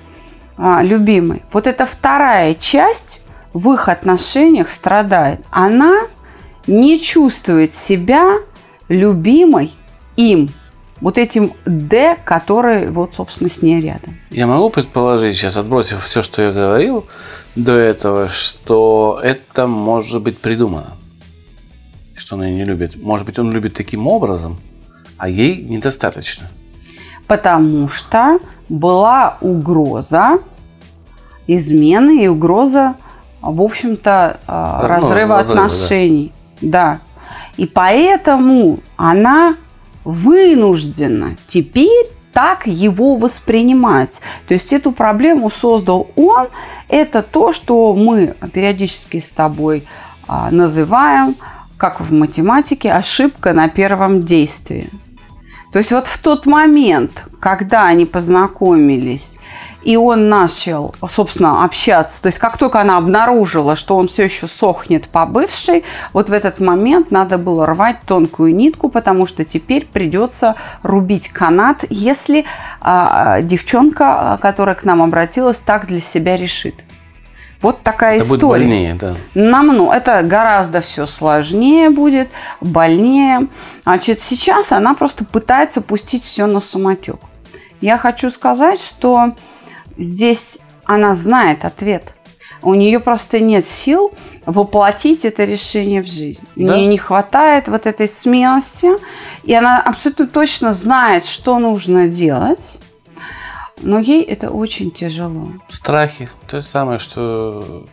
а, 0.58 0.82
любимой. 0.82 1.40
Вот 1.50 1.66
эта 1.66 1.86
вторая 1.86 2.52
часть 2.52 3.22
в 3.54 3.72
их 3.72 3.88
отношениях 3.88 4.68
страдает. 4.68 5.40
Она 5.48 5.94
не 6.66 7.00
чувствует 7.00 7.72
себя 7.72 8.34
любимой 8.90 9.72
им, 10.16 10.50
вот 11.02 11.18
этим 11.18 11.52
«д», 11.66 12.16
который 12.24 12.88
вот, 12.88 13.16
собственно, 13.16 13.50
с 13.50 13.60
ней 13.60 13.80
рядом. 13.80 14.16
Я 14.30 14.46
могу 14.46 14.70
предположить, 14.70 15.34
сейчас 15.34 15.56
отбросив 15.56 16.02
все, 16.02 16.22
что 16.22 16.42
я 16.42 16.52
говорил 16.52 17.06
до 17.56 17.72
этого, 17.72 18.28
что 18.28 19.20
это 19.22 19.66
может 19.66 20.22
быть 20.22 20.38
придумано. 20.38 20.92
Что 22.16 22.36
она 22.36 22.48
не 22.48 22.64
любит. 22.64 22.94
Может 23.02 23.26
быть, 23.26 23.38
он 23.40 23.50
любит 23.50 23.74
таким 23.74 24.06
образом, 24.06 24.58
а 25.18 25.28
ей 25.28 25.56
недостаточно. 25.64 26.46
Потому 27.26 27.88
что 27.88 28.38
была 28.68 29.38
угроза 29.40 30.38
измены 31.48 32.22
и 32.22 32.28
угроза, 32.28 32.94
в 33.40 33.60
общем-то, 33.60 34.38
разрыва, 34.46 34.88
разрыва 34.88 35.38
отношений. 35.40 36.32
Да. 36.60 36.70
да. 36.70 37.00
И 37.56 37.66
поэтому 37.66 38.78
она 38.96 39.56
вынуждена 40.04 41.36
теперь 41.48 42.06
так 42.32 42.66
его 42.66 43.16
воспринимать. 43.16 44.20
То 44.48 44.54
есть 44.54 44.72
эту 44.72 44.92
проблему 44.92 45.50
создал 45.50 46.10
он. 46.16 46.48
Это 46.88 47.22
то, 47.22 47.52
что 47.52 47.94
мы 47.94 48.34
периодически 48.52 49.20
с 49.20 49.30
тобой 49.30 49.86
а, 50.26 50.50
называем, 50.50 51.36
как 51.76 52.00
в 52.00 52.12
математике, 52.12 52.92
ошибка 52.92 53.52
на 53.52 53.68
первом 53.68 54.22
действии. 54.22 54.88
То 55.72 55.78
есть 55.78 55.90
вот 55.90 56.06
в 56.06 56.18
тот 56.22 56.46
момент, 56.46 57.24
когда 57.40 57.86
они 57.86 58.06
познакомились, 58.06 59.38
и 59.84 59.96
он 59.96 60.28
начал, 60.28 60.94
собственно, 61.06 61.64
общаться. 61.64 62.22
То 62.22 62.26
есть 62.26 62.38
как 62.38 62.56
только 62.56 62.80
она 62.80 62.98
обнаружила, 62.98 63.76
что 63.76 63.96
он 63.96 64.06
все 64.06 64.24
еще 64.24 64.46
сохнет 64.46 65.08
по 65.08 65.26
бывшей, 65.26 65.84
вот 66.12 66.28
в 66.28 66.32
этот 66.32 66.60
момент 66.60 67.10
надо 67.10 67.38
было 67.38 67.66
рвать 67.66 68.00
тонкую 68.06 68.54
нитку, 68.54 68.88
потому 68.88 69.26
что 69.26 69.44
теперь 69.44 69.86
придется 69.86 70.56
рубить 70.82 71.28
канат, 71.28 71.84
если 71.90 72.44
а, 72.80 73.40
девчонка, 73.42 74.38
которая 74.40 74.74
к 74.74 74.84
нам 74.84 75.02
обратилась, 75.02 75.58
так 75.58 75.86
для 75.86 76.00
себя 76.00 76.36
решит. 76.36 76.84
Вот 77.62 77.82
такая 77.82 78.16
это 78.16 78.24
история. 78.24 78.38
Будет 78.40 78.50
больнее, 78.50 78.94
да. 78.94 79.14
Нам, 79.34 79.88
это 79.90 80.22
гораздо 80.22 80.80
все 80.80 81.06
сложнее 81.06 81.90
будет, 81.90 82.28
больнее. 82.60 83.46
Значит, 83.84 84.20
сейчас 84.20 84.72
она 84.72 84.94
просто 84.94 85.24
пытается 85.24 85.80
пустить 85.80 86.24
все 86.24 86.46
на 86.46 86.60
самотек. 86.60 87.20
Я 87.80 87.98
хочу 87.98 88.30
сказать, 88.30 88.80
что 88.80 89.34
здесь 89.96 90.60
она 90.84 91.14
знает 91.14 91.64
ответ. 91.64 92.14
У 92.62 92.74
нее 92.74 93.00
просто 93.00 93.40
нет 93.40 93.64
сил 93.66 94.12
воплотить 94.46 95.24
это 95.24 95.44
решение 95.44 96.02
в 96.02 96.06
жизнь. 96.06 96.46
Да? 96.56 96.74
У 96.74 96.76
нее 96.76 96.86
не 96.86 96.98
хватает 96.98 97.68
вот 97.68 97.86
этой 97.86 98.08
смелости, 98.08 98.88
и 99.44 99.54
она 99.54 99.80
абсолютно 99.82 100.28
точно 100.28 100.72
знает, 100.72 101.24
что 101.24 101.58
нужно 101.58 102.08
делать, 102.08 102.78
но 103.80 103.98
ей 103.98 104.22
это 104.22 104.50
очень 104.50 104.92
тяжело. 104.92 105.48
Страхи. 105.68 106.28
То 106.46 106.60
же 106.60 106.66
самое, 106.66 106.98
что 107.00 107.84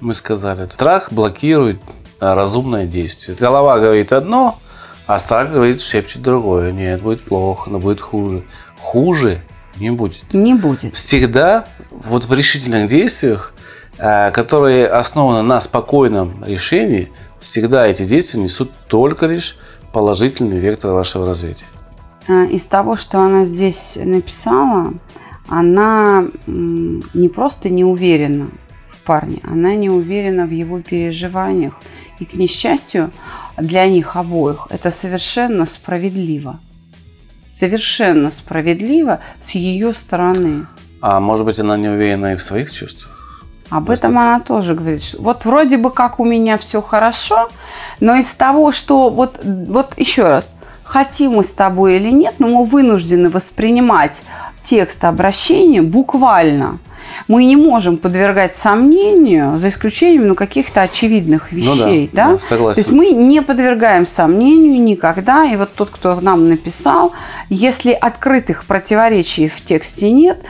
мы 0.00 0.14
сказали. 0.14 0.66
Страх 0.66 1.12
блокирует 1.12 1.80
разумное 2.18 2.86
действие. 2.86 3.36
Голова 3.38 3.78
говорит 3.78 4.12
одно, 4.12 4.58
а 5.06 5.18
страх 5.20 5.52
говорит, 5.52 5.80
шепчет 5.80 6.22
другое. 6.22 6.72
Нет, 6.72 7.02
будет 7.02 7.24
плохо, 7.24 7.70
но 7.70 7.78
будет 7.78 8.00
хуже. 8.00 8.44
Хуже 8.80 9.42
не 9.80 9.90
будет. 9.90 10.34
Не 10.34 10.54
будет. 10.54 10.94
Всегда 10.94 11.66
вот 11.90 12.24
в 12.24 12.32
решительных 12.32 12.88
действиях, 12.88 13.54
э, 13.98 14.30
которые 14.30 14.86
основаны 14.86 15.42
на 15.42 15.60
спокойном 15.60 16.44
решении, 16.44 17.10
всегда 17.40 17.86
эти 17.86 18.04
действия 18.04 18.40
несут 18.40 18.70
только 18.88 19.26
лишь 19.26 19.56
положительный 19.92 20.58
вектор 20.58 20.92
вашего 20.92 21.26
развития. 21.26 21.66
Э, 22.28 22.46
из 22.46 22.66
того, 22.66 22.96
что 22.96 23.20
она 23.20 23.44
здесь 23.44 23.98
написала, 24.02 24.94
она 25.48 26.26
не 26.46 27.28
просто 27.28 27.70
не 27.70 27.84
уверена 27.84 28.48
в 28.90 29.02
парне, 29.04 29.40
она 29.44 29.74
не 29.74 29.88
уверена 29.88 30.46
в 30.46 30.50
его 30.50 30.80
переживаниях. 30.80 31.74
И, 32.18 32.24
к 32.24 32.34
несчастью, 32.34 33.12
для 33.56 33.88
них 33.88 34.16
обоих 34.16 34.66
это 34.70 34.90
совершенно 34.90 35.66
справедливо 35.66 36.58
совершенно 37.58 38.30
справедливо 38.30 39.20
с 39.44 39.52
ее 39.52 39.94
стороны. 39.94 40.66
А 41.00 41.20
может 41.20 41.44
быть, 41.44 41.58
она 41.58 41.76
не 41.76 41.88
уверена 41.88 42.32
и 42.32 42.36
в 42.36 42.42
своих 42.42 42.70
чувствах? 42.70 43.14
Об 43.70 43.86
Просто... 43.86 44.06
этом 44.06 44.18
она 44.18 44.40
тоже 44.40 44.74
говорит. 44.74 45.14
Вот 45.18 45.44
вроде 45.44 45.76
бы 45.76 45.90
как 45.90 46.20
у 46.20 46.24
меня 46.24 46.56
все 46.58 46.80
хорошо, 46.80 47.50
но 48.00 48.16
из 48.16 48.32
того, 48.34 48.72
что 48.72 49.10
вот, 49.10 49.40
вот 49.44 49.92
еще 49.96 50.22
раз, 50.22 50.54
хотим 50.84 51.32
мы 51.32 51.44
с 51.44 51.52
тобой 51.52 51.96
или 51.96 52.10
нет, 52.10 52.34
но 52.38 52.48
мы 52.48 52.64
вынуждены 52.64 53.28
воспринимать 53.28 54.22
текст 54.62 55.04
обращения 55.04 55.82
буквально. 55.82 56.78
Мы 57.26 57.44
не 57.44 57.56
можем 57.56 57.96
подвергать 57.96 58.54
сомнению, 58.54 59.58
за 59.58 59.68
исключением 59.68 60.28
ну, 60.28 60.34
каких-то 60.34 60.82
очевидных 60.82 61.52
вещей. 61.52 62.10
Ну 62.10 62.16
да, 62.16 62.24
да? 62.24 62.32
да, 62.32 62.38
согласен. 62.38 62.74
То 62.74 62.80
есть 62.80 62.92
мы 62.92 63.10
не 63.10 63.42
подвергаем 63.42 64.06
сомнению 64.06 64.82
никогда. 64.82 65.44
И 65.44 65.56
вот 65.56 65.74
тот, 65.74 65.90
кто 65.90 66.20
нам 66.20 66.48
написал, 66.48 67.12
если 67.48 67.92
открытых 67.92 68.64
противоречий 68.64 69.48
в 69.48 69.60
тексте 69.62 70.10
нет, 70.10 70.42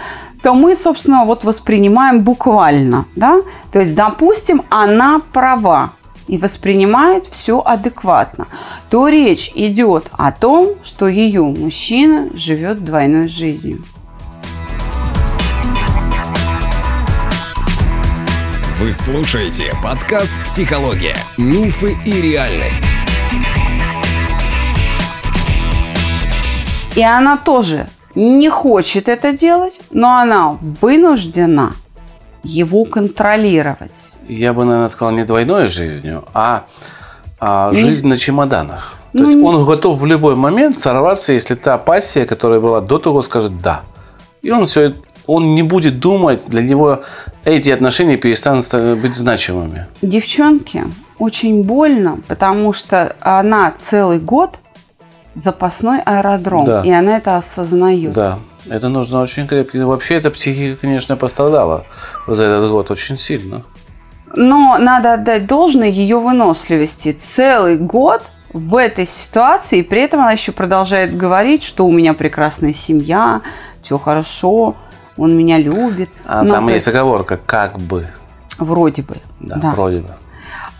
то 0.43 0.55
мы, 0.55 0.77
собственно, 0.77 1.25
вот 1.25 1.45
воспринимаем 1.45 2.21
буквально. 2.21 3.07
Да? 3.17 3.41
То 3.73 3.81
есть, 3.81 3.95
допустим, 3.95 4.62
она 4.71 5.21
права 5.33 5.93
и 6.29 6.37
воспринимает 6.38 7.27
все 7.27 7.61
адекватно, 7.65 8.47
то 8.91 9.09
речь 9.09 9.50
идет 9.55 10.11
о 10.12 10.31
том, 10.31 10.75
что 10.85 11.09
ее 11.09 11.43
мужчина 11.43 12.29
живет 12.35 12.85
двойной 12.85 13.29
жизнью. 13.29 13.83
Вы 18.80 18.92
слушаете 18.92 19.73
подкаст 19.82 20.32
«Психология. 20.42 21.16
Мифы 21.37 21.97
и 22.04 22.20
реальность». 22.20 22.85
И 26.94 27.02
она 27.02 27.37
тоже 27.37 27.87
не 28.14 28.49
хочет 28.49 29.08
это 29.08 29.32
делать, 29.32 29.78
но 29.90 30.18
она 30.18 30.56
вынуждена 30.80 31.75
его 32.42 32.85
контролировать. 32.85 33.92
Я 34.28 34.52
бы, 34.52 34.64
наверное, 34.64 34.88
сказал 34.88 35.14
не 35.14 35.25
двойной 35.25 35.68
жизнью, 35.68 36.25
а, 36.35 36.64
а 37.40 37.70
Не- 37.73 37.82
жизнь 37.82 38.06
на 38.08 38.16
чемоданах. 38.16 38.94
То 39.12 39.18
Ну, 39.20 39.25
есть 39.26 39.38
не- 39.38 39.44
он 39.44 39.64
готов 39.64 39.99
в 40.00 40.06
любой 40.06 40.35
момент 40.37 40.78
сорваться, 40.78 41.32
если 41.32 41.54
та 41.54 41.78
пассия, 41.78 42.26
которая 42.26 42.61
была 42.61 42.80
до 42.80 42.99
того, 42.99 43.23
скажет 43.23 43.61
«да». 43.61 43.82
И 44.42 44.50
он 44.50 44.66
все, 44.66 44.94
он 45.26 45.54
не 45.54 45.62
будет 45.62 45.99
думать, 46.00 46.42
для 46.47 46.62
него 46.62 47.02
эти 47.49 47.71
отношения 47.71 48.17
перестанут 48.17 48.64
ста- 48.64 48.95
быть 48.97 49.14
значимыми. 49.14 49.87
Девчонке 50.02 50.85
очень 51.19 51.64
больно, 51.64 52.21
потому 52.28 52.73
что 52.73 53.14
она 53.21 53.71
целый 53.73 54.19
год 54.21 54.59
запасной 55.35 56.00
аэродром, 56.05 56.64
Да. 56.64 56.83
и 56.85 56.90
она 56.90 57.17
это 57.17 57.37
осознает. 57.37 58.12
Да, 58.12 58.38
это 58.69 58.88
нужно 58.88 59.21
очень 59.21 59.47
крепко. 59.47 59.78
Вообще, 59.87 60.14
эта 60.17 60.31
психика, 60.31 60.81
конечно, 60.81 61.17
пострадала 61.17 61.87
за 62.26 62.43
этот 62.43 62.71
год 62.71 62.90
очень 62.90 63.17
сильно. 63.17 63.62
Но 64.35 64.76
надо 64.78 65.14
отдать 65.14 65.47
должное 65.47 65.88
ее 65.88 66.19
выносливости. 66.19 67.12
Целый 67.12 67.78
год 67.78 68.23
в 68.52 68.76
этой 68.76 69.07
ситуации, 69.07 69.78
и 69.78 69.83
при 69.83 70.02
этом 70.02 70.21
она 70.21 70.33
еще 70.33 70.52
продолжает 70.52 71.17
говорить, 71.17 71.62
что 71.62 71.87
у 71.87 71.93
меня 71.93 72.14
прекрасная 72.14 72.73
семья, 72.73 73.40
все 73.83 73.99
хорошо, 73.99 74.75
он 75.19 75.37
меня 75.37 75.59
любит. 75.59 76.11
А 76.25 76.43
Ну, 76.43 76.51
там 76.51 76.67
то 76.67 76.75
есть 76.75 76.89
оговорка 76.89 77.39
«как 77.45 77.79
бы». 77.79 78.09
Вроде 78.59 79.03
бы. 79.03 79.17
Да, 79.41 79.71
вроде 79.71 79.99
бы. 79.99 80.09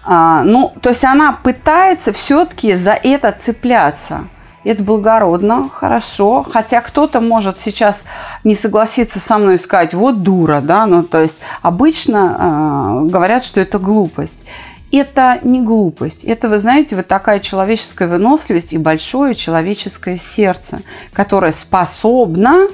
А, 0.05 0.43
ну, 0.43 0.73
то 0.81 0.89
есть 0.89 1.05
она 1.05 1.33
пытается 1.33 2.13
все-таки 2.13 2.75
за 2.75 2.93
это 2.93 3.31
цепляться. 3.33 4.23
Это 4.65 4.83
благородно, 4.83 5.69
хорошо. 5.69 6.47
Хотя 6.51 6.81
кто-то 6.81 7.21
может 7.21 7.59
сейчас 7.59 8.05
не 8.43 8.55
согласиться 8.55 9.21
со 9.21 9.39
мной 9.39 9.55
и 9.55 9.59
сказать, 9.59 9.95
вот 9.95 10.23
дура, 10.23 10.61
да, 10.61 10.87
ну, 10.87 11.03
то 11.03 11.21
есть 11.21 11.43
обычно 11.63 13.03
э, 13.05 13.09
говорят, 13.09 13.45
что 13.45 13.61
это 13.61 13.79
глупость. 13.79 14.45
Это 14.91 15.39
не 15.43 15.61
глупость. 15.61 16.25
Это, 16.25 16.49
вы 16.49 16.59
знаете, 16.59 16.97
вот 16.97 17.07
такая 17.07 17.41
человеческая 17.41 18.09
выносливость 18.09 18.73
и 18.73 18.79
большое 18.79 19.35
человеческое 19.35 20.17
сердце, 20.17 20.81
которое 21.13 21.53
способно 21.53 22.69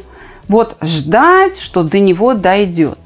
вот 0.48 0.76
ждать, 0.82 1.58
что 1.58 1.82
до 1.82 1.98
него 1.98 2.34
дойдет. 2.34 2.98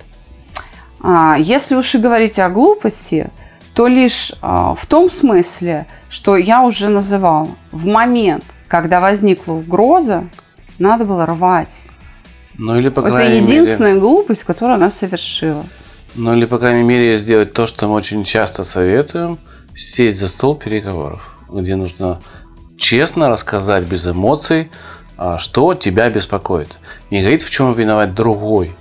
А, 1.00 1.36
Если 1.38 1.74
уж 1.74 1.94
и 1.94 1.98
говорить 1.98 2.38
о 2.38 2.48
глупости, 2.50 3.30
то 3.74 3.86
лишь 3.86 4.32
а, 4.42 4.74
в 4.74 4.86
том 4.86 5.08
смысле, 5.08 5.86
что 6.08 6.36
я 6.36 6.62
уже 6.62 6.88
называла. 6.88 7.48
В 7.70 7.86
момент, 7.86 8.44
когда 8.66 9.00
возникла 9.00 9.52
угроза, 9.52 10.28
надо 10.78 11.04
было 11.04 11.26
рвать. 11.26 11.80
Ну 12.56 12.76
или, 12.76 12.88
по 12.88 13.00
Это 13.00 13.10
крайней 13.10 13.40
мере... 13.40 13.44
единственная 13.44 13.94
глупость, 13.94 14.42
которую 14.42 14.74
она 14.74 14.90
совершила. 14.90 15.64
Ну 16.16 16.34
или, 16.36 16.44
по 16.44 16.58
крайней 16.58 16.82
мере, 16.82 17.16
сделать 17.16 17.52
то, 17.52 17.66
что 17.66 17.86
мы 17.86 17.94
очень 17.94 18.24
часто 18.24 18.64
советуем, 18.64 19.38
сесть 19.76 20.18
за 20.18 20.26
стол 20.26 20.56
переговоров, 20.56 21.38
где 21.48 21.76
нужно 21.76 22.20
честно 22.76 23.28
рассказать 23.28 23.84
без 23.84 24.06
эмоций, 24.06 24.70
что 25.38 25.74
тебя 25.74 26.10
беспокоит. 26.10 26.78
Не 27.10 27.20
говорить, 27.20 27.42
в 27.42 27.50
чем 27.50 27.72
виноват 27.72 28.14
другой, 28.14 28.74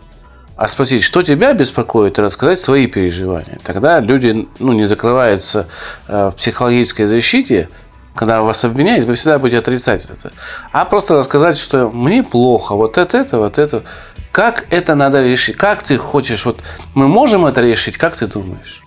а 0.56 0.68
спросить, 0.68 1.04
что 1.04 1.22
тебя 1.22 1.54
беспокоит, 1.54 2.18
и 2.18 2.22
рассказать 2.22 2.60
свои 2.60 2.88
переживания. 2.88 3.60
Тогда 3.64 4.00
люди 4.00 4.48
ну, 4.60 4.74
не 4.74 4.86
закрываются 4.86 5.68
э, 6.08 6.32
в 6.34 6.38
психологической 6.38 7.06
защите, 7.06 7.70
когда 8.16 8.42
вас 8.42 8.66
обвиняют, 8.66 9.06
вы 9.06 9.14
всегда 9.14 9.38
будете 9.38 9.60
отрицать 9.60 10.06
это. 10.06 10.34
А 10.72 10.86
просто 10.86 11.16
рассказать, 11.16 11.58
что 11.58 11.90
мне 11.90 12.24
плохо, 12.24 12.76
вот 12.76 12.98
это, 12.98 13.18
это, 13.18 13.38
вот 13.38 13.60
это. 13.60 13.84
Как 14.32 14.66
это 14.72 14.96
надо 14.96 15.22
решить? 15.22 15.56
Как 15.56 15.84
ты 15.84 15.98
хочешь? 15.98 16.46
Вот 16.46 16.60
мы 16.96 17.08
можем 17.08 17.46
это 17.46 17.62
решить? 17.62 17.98
Как 17.98 18.16
ты 18.16 18.26
думаешь? 18.26 18.84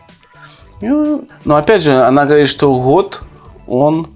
Ну, 0.81 1.29
Но 1.45 1.57
опять 1.57 1.83
же, 1.83 2.03
она 2.03 2.27
говорит, 2.27 2.49
что 2.49 2.75
год 2.75 3.21
он 3.67 4.09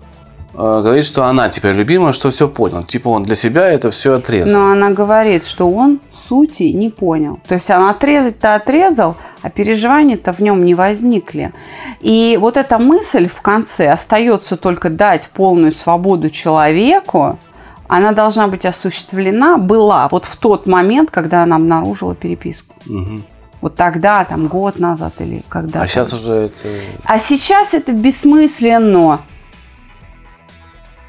говорит, 0.54 1.04
что 1.04 1.24
она 1.24 1.48
теперь 1.48 1.74
любимая, 1.74 2.12
что 2.12 2.30
все 2.30 2.48
понял. 2.48 2.84
Типа 2.84 3.08
он 3.08 3.22
для 3.22 3.34
себя 3.34 3.68
это 3.68 3.90
все 3.90 4.14
отрезал. 4.14 4.52
Но 4.52 4.72
она 4.72 4.90
говорит, 4.90 5.44
что 5.44 5.70
он 5.70 6.00
сути 6.12 6.64
не 6.64 6.90
понял. 6.90 7.40
То 7.46 7.54
есть 7.54 7.70
он 7.70 7.88
отрезать-то 7.88 8.54
отрезал, 8.54 9.16
а 9.42 9.50
переживания-то 9.50 10.32
в 10.32 10.40
нем 10.40 10.64
не 10.64 10.74
возникли. 10.74 11.52
И 12.00 12.38
вот 12.40 12.56
эта 12.56 12.78
мысль 12.78 13.28
в 13.28 13.40
конце 13.42 13.90
остается 13.90 14.56
только 14.56 14.90
дать 14.90 15.28
полную 15.32 15.72
свободу 15.72 16.30
человеку, 16.30 17.38
она 17.86 18.12
должна 18.12 18.48
быть 18.48 18.64
осуществлена, 18.64 19.58
была 19.58 20.08
вот 20.10 20.24
в 20.24 20.36
тот 20.36 20.66
момент, 20.66 21.10
когда 21.10 21.42
она 21.42 21.56
обнаружила 21.56 22.14
переписку. 22.14 22.74
Мгм. 22.86 23.24
Вот 23.60 23.76
тогда, 23.76 24.24
там, 24.24 24.46
год 24.46 24.78
назад 24.78 25.14
или 25.20 25.42
когда. 25.48 25.82
А 25.82 25.86
сейчас 25.86 26.12
уже 26.12 26.32
это... 26.32 26.68
А 27.04 27.18
сейчас 27.18 27.72
это 27.72 27.92
бессмысленно. 27.92 29.22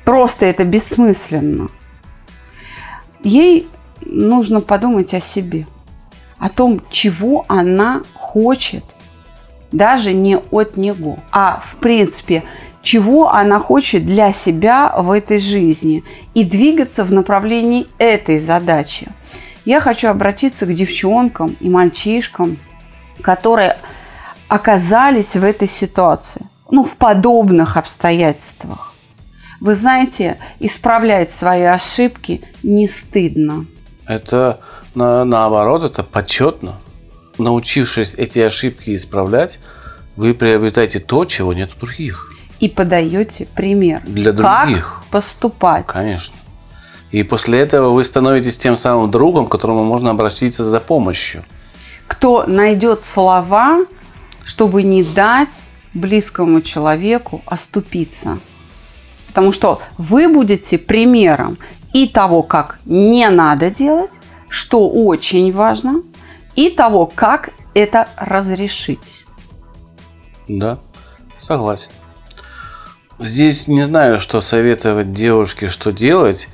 Просто 0.05 0.45
это 0.45 0.63
бессмысленно. 0.63 1.69
Ей 3.23 3.67
нужно 4.01 4.61
подумать 4.61 5.13
о 5.15 5.19
себе, 5.19 5.65
о 6.37 6.49
том, 6.49 6.81
чего 6.91 7.43
она 7.47 8.03
хочет, 8.13 8.83
даже 9.71 10.13
не 10.13 10.37
от 10.37 10.77
него, 10.77 11.17
а 11.31 11.59
в 11.63 11.77
принципе, 11.77 12.43
чего 12.83 13.31
она 13.31 13.59
хочет 13.59 14.05
для 14.05 14.31
себя 14.31 14.93
в 14.95 15.09
этой 15.09 15.39
жизни 15.39 16.03
и 16.35 16.43
двигаться 16.43 17.03
в 17.03 17.11
направлении 17.11 17.87
этой 17.97 18.37
задачи. 18.37 19.07
Я 19.65 19.81
хочу 19.81 20.07
обратиться 20.07 20.67
к 20.67 20.73
девчонкам 20.73 21.57
и 21.59 21.67
мальчишкам, 21.67 22.59
которые 23.21 23.79
оказались 24.47 25.35
в 25.35 25.43
этой 25.43 25.67
ситуации, 25.67 26.45
ну, 26.69 26.83
в 26.83 26.95
подобных 26.95 27.75
обстоятельствах. 27.75 28.94
Вы 29.61 29.73
знаете, 29.75 30.37
исправлять 30.59 31.29
свои 31.29 31.63
ошибки 31.63 32.41
не 32.63 32.87
стыдно. 32.87 33.65
Это 34.05 34.59
на- 34.93 35.23
наоборот, 35.25 35.83
это 35.83 36.03
почетно. 36.03 36.75
Научившись 37.37 38.15
эти 38.15 38.39
ошибки 38.39 38.95
исправлять, 38.95 39.59
вы 40.15 40.33
приобретаете 40.33 40.99
то, 40.99 41.25
чего 41.25 41.53
нет 41.53 41.71
у 41.75 41.85
других. 41.85 42.31
И 42.59 42.69
подаете 42.69 43.47
пример. 43.55 44.01
Для 44.05 44.31
других. 44.31 45.01
Как 45.01 45.05
поступать. 45.11 45.85
Конечно. 45.87 46.35
И 47.11 47.23
после 47.23 47.59
этого 47.59 47.89
вы 47.89 48.03
становитесь 48.03 48.57
тем 48.57 48.75
самым 48.75 49.11
другом, 49.11 49.47
к 49.47 49.51
которому 49.51 49.83
можно 49.83 50.11
обратиться 50.11 50.63
за 50.63 50.79
помощью. 50.79 51.43
Кто 52.07 52.45
найдет 52.45 53.01
слова, 53.03 53.85
чтобы 54.43 54.83
не 54.83 55.03
дать 55.03 55.65
близкому 55.93 56.61
человеку 56.61 57.41
оступиться. 57.45 58.39
Потому 59.36 59.52
что 59.52 59.82
вы 59.98 60.30
будете 60.30 60.78
примером 60.78 61.58
и 61.91 62.08
того, 62.08 62.41
как 62.41 62.80
не 62.86 63.30
надо 63.30 63.69
делать, 63.69 64.21
что 64.48 64.88
очень 64.89 65.52
важно, 65.52 66.04
и 66.56 66.69
того, 66.69 67.06
как 67.06 67.50
это 67.74 68.08
разрешить. 68.15 69.26
Да, 70.48 70.80
согласен. 71.38 71.91
Здесь 73.19 73.67
не 73.67 73.84
знаю, 73.84 74.21
что 74.21 74.39
советовать 74.39 75.12
девушке, 75.12 75.67
что 75.67 75.91
делать. 75.91 76.48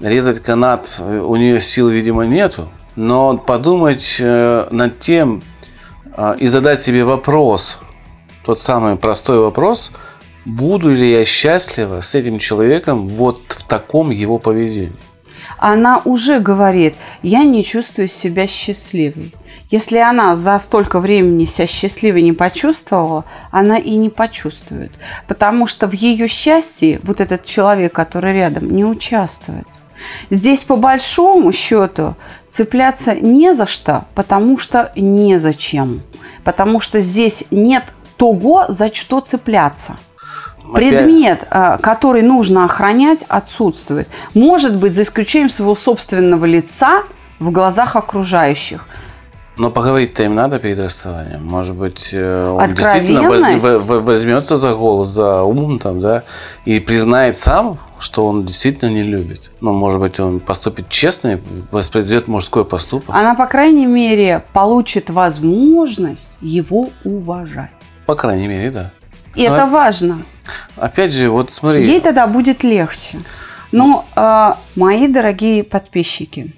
Резать 0.00 0.40
канат 0.40 1.00
э, 1.00 1.18
у 1.18 1.34
нее 1.34 1.60
сил, 1.60 1.88
видимо, 1.88 2.26
нету. 2.26 2.68
Но 2.94 3.38
подумать 3.38 4.18
э, 4.20 4.68
над 4.70 5.00
тем 5.00 5.42
э, 6.16 6.36
и 6.38 6.46
задать 6.46 6.80
себе 6.80 7.02
вопрос, 7.02 7.78
тот 8.44 8.60
самый 8.60 8.94
простой 8.94 9.40
вопрос, 9.40 9.90
буду 10.44 10.90
ли 10.90 11.10
я 11.10 11.24
счастлива 11.24 12.00
с 12.00 12.14
этим 12.14 12.38
человеком 12.38 13.08
вот 13.08 13.42
в 13.48 13.64
таком 13.64 14.10
его 14.10 14.38
поведении. 14.38 14.92
она 15.58 16.00
уже 16.04 16.40
говорит, 16.40 16.94
я 17.22 17.44
не 17.44 17.62
чувствую 17.62 18.08
себя 18.08 18.46
счастливой. 18.46 19.34
Если 19.70 19.98
она 19.98 20.34
за 20.34 20.58
столько 20.58 20.98
времени 20.98 21.44
себя 21.44 21.66
счастливой 21.66 22.22
не 22.22 22.32
почувствовала, 22.32 23.24
она 23.52 23.78
и 23.78 23.94
не 23.94 24.10
почувствует. 24.10 24.90
Потому 25.28 25.68
что 25.68 25.86
в 25.86 25.92
ее 25.92 26.26
счастье 26.26 26.98
вот 27.04 27.20
этот 27.20 27.44
человек, 27.44 27.92
который 27.92 28.32
рядом, 28.32 28.68
не 28.68 28.84
участвует. 28.84 29.66
Здесь 30.30 30.64
по 30.64 30.76
большому 30.76 31.52
счету 31.52 32.16
цепляться 32.48 33.14
не 33.14 33.54
за 33.54 33.66
что, 33.66 34.06
потому 34.14 34.58
что 34.58 34.92
незачем. 34.96 36.02
Потому 36.42 36.80
что 36.80 37.00
здесь 37.00 37.44
нет 37.50 37.84
того, 38.16 38.64
за 38.68 38.92
что 38.92 39.20
цепляться. 39.20 39.96
Предмет, 40.74 41.46
а, 41.50 41.78
который 41.78 42.22
нужно 42.22 42.64
охранять, 42.64 43.24
отсутствует. 43.28 44.08
Может 44.34 44.76
быть, 44.76 44.92
за 44.92 45.02
исключением 45.02 45.50
своего 45.50 45.74
собственного 45.74 46.44
лица 46.44 47.04
в 47.38 47.50
глазах 47.50 47.96
окружающих. 47.96 48.86
Но 49.56 49.70
поговорить-то 49.70 50.22
им 50.22 50.34
надо 50.34 50.58
перед 50.58 50.80
расставанием. 50.80 51.44
Может 51.44 51.76
быть, 51.76 52.10
э, 52.14 52.48
он 52.48 52.74
действительно 52.74 53.28
воз, 53.28 53.84
возьмется 53.86 54.56
за 54.56 54.74
голос, 54.74 55.10
за 55.10 55.42
ум 55.42 55.78
там, 55.78 56.00
да, 56.00 56.22
и 56.64 56.80
признает 56.80 57.36
сам, 57.36 57.76
что 57.98 58.26
он 58.26 58.46
действительно 58.46 58.88
не 58.88 59.02
любит. 59.02 59.50
Ну, 59.60 59.74
может 59.74 60.00
быть, 60.00 60.18
он 60.18 60.40
поступит 60.40 60.88
честно 60.88 61.34
и 61.34 61.38
воспроизведет 61.70 62.26
мужской 62.26 62.64
поступок. 62.64 63.14
Она, 63.14 63.34
по 63.34 63.46
крайней 63.46 63.84
мере, 63.84 64.42
получит 64.54 65.10
возможность 65.10 66.30
его 66.40 66.88
уважать. 67.04 67.70
По 68.06 68.14
крайней 68.14 68.48
мере, 68.48 68.70
да. 68.70 68.90
И 69.34 69.46
Но 69.46 69.54
это 69.54 69.66
важно. 69.66 70.22
Опять 70.76 71.12
же, 71.12 71.30
вот 71.30 71.50
смотри. 71.50 71.82
Ей 71.82 72.00
тогда 72.00 72.26
будет 72.26 72.62
легче. 72.62 73.18
Но, 73.72 74.04
э, 74.16 74.52
мои 74.76 75.08
дорогие 75.08 75.62
подписчики, 75.62 76.54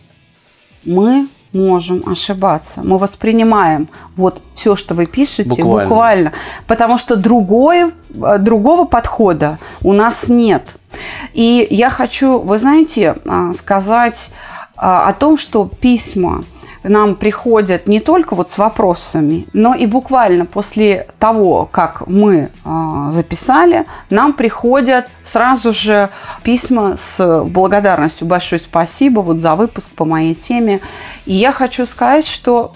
мы 0.84 1.28
можем 1.52 2.02
ошибаться. 2.06 2.80
Мы 2.82 2.98
воспринимаем 2.98 3.88
вот 4.16 4.42
все, 4.54 4.74
что 4.74 4.94
вы 4.94 5.06
пишете, 5.06 5.62
буквально. 5.62 5.82
буквально 5.82 6.32
потому 6.66 6.98
что 6.98 7.16
другой, 7.16 7.92
э, 8.14 8.38
другого 8.38 8.84
подхода 8.84 9.58
у 9.82 9.92
нас 9.92 10.28
нет. 10.28 10.76
И 11.34 11.66
я 11.70 11.90
хочу, 11.90 12.38
вы 12.38 12.58
знаете, 12.58 13.16
а, 13.24 13.52
сказать 13.54 14.30
а, 14.76 15.08
о 15.08 15.14
том, 15.14 15.36
что 15.36 15.68
письма 15.80 16.44
нам 16.82 17.16
приходят 17.16 17.86
не 17.86 18.00
только 18.00 18.34
вот 18.34 18.50
с 18.50 18.58
вопросами, 18.58 19.46
но 19.52 19.74
и 19.74 19.86
буквально 19.86 20.46
после 20.46 21.06
того, 21.18 21.68
как 21.70 22.06
мы 22.06 22.50
э, 22.64 23.08
записали, 23.10 23.86
нам 24.10 24.32
приходят 24.32 25.08
сразу 25.24 25.72
же 25.72 26.08
письма 26.42 26.96
с 26.96 27.44
благодарностью. 27.44 28.26
Большое 28.26 28.60
спасибо 28.60 29.20
вот 29.20 29.40
за 29.40 29.54
выпуск 29.54 29.88
по 29.90 30.04
моей 30.04 30.34
теме. 30.34 30.80
И 31.24 31.34
я 31.34 31.52
хочу 31.52 31.86
сказать, 31.86 32.26
что 32.26 32.72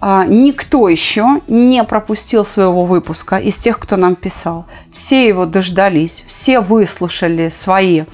а, 0.00 0.24
никто 0.26 0.88
еще 0.88 1.40
не 1.48 1.82
пропустил 1.82 2.44
своего 2.44 2.84
выпуска 2.84 3.36
из 3.36 3.58
тех, 3.58 3.78
кто 3.78 3.96
нам 3.96 4.14
писал. 4.14 4.66
Все 4.92 5.26
его 5.26 5.44
дождались, 5.44 6.24
все 6.28 6.60
выслушали 6.60 7.48
свои 7.48 8.04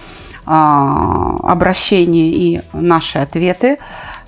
а, 0.47 1.37
обращения 1.43 2.31
и 2.31 2.61
наши 2.73 3.19
ответы 3.19 3.79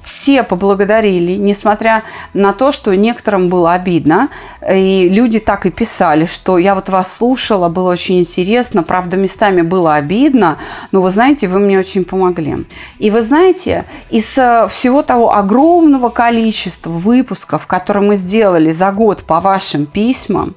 все 0.07 0.45
поблагодарили, 0.45 1.33
несмотря 1.33 2.05
на 2.33 2.53
то, 2.53 2.71
что 2.71 2.95
некоторым 2.95 3.49
было 3.49 3.73
обидно. 3.73 4.29
И 4.73 5.09
люди 5.09 5.40
так 5.40 5.66
и 5.66 5.71
писали, 5.71 6.27
что 6.27 6.59
я 6.59 6.77
вот 6.77 6.88
вас 6.88 7.12
слушала, 7.12 7.69
было 7.69 7.90
очень 7.90 8.21
интересно, 8.21 8.85
правда, 8.85 9.16
местами 9.16 9.62
было 9.62 9.97
обидно, 9.97 10.59
но 10.92 11.03
вы 11.03 11.11
знаете, 11.11 11.49
вы 11.49 11.59
мне 11.59 11.77
очень 11.77 12.05
помогли. 12.05 12.66
И 13.01 13.11
вы 13.11 13.21
знаете, 13.21 13.85
из 14.09 14.38
э, 14.38 14.69
всего 14.71 15.03
того 15.03 15.35
огромного 15.35 16.09
количества 16.09 16.90
выпусков, 16.90 17.66
которые 17.66 18.07
мы 18.07 18.14
сделали 18.14 18.71
за 18.71 18.92
год 18.92 19.25
по 19.25 19.40
вашим 19.40 19.87
письмам, 19.87 20.55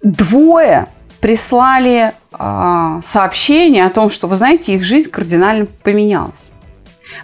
двое 0.00 0.86
прислали 1.20 2.12
э, 2.38 3.00
сообщение 3.04 3.84
о 3.84 3.90
том, 3.90 4.10
что, 4.10 4.28
вы 4.28 4.36
знаете, 4.36 4.74
их 4.74 4.84
жизнь 4.84 5.10
кардинально 5.10 5.66
поменялась. 5.82 6.45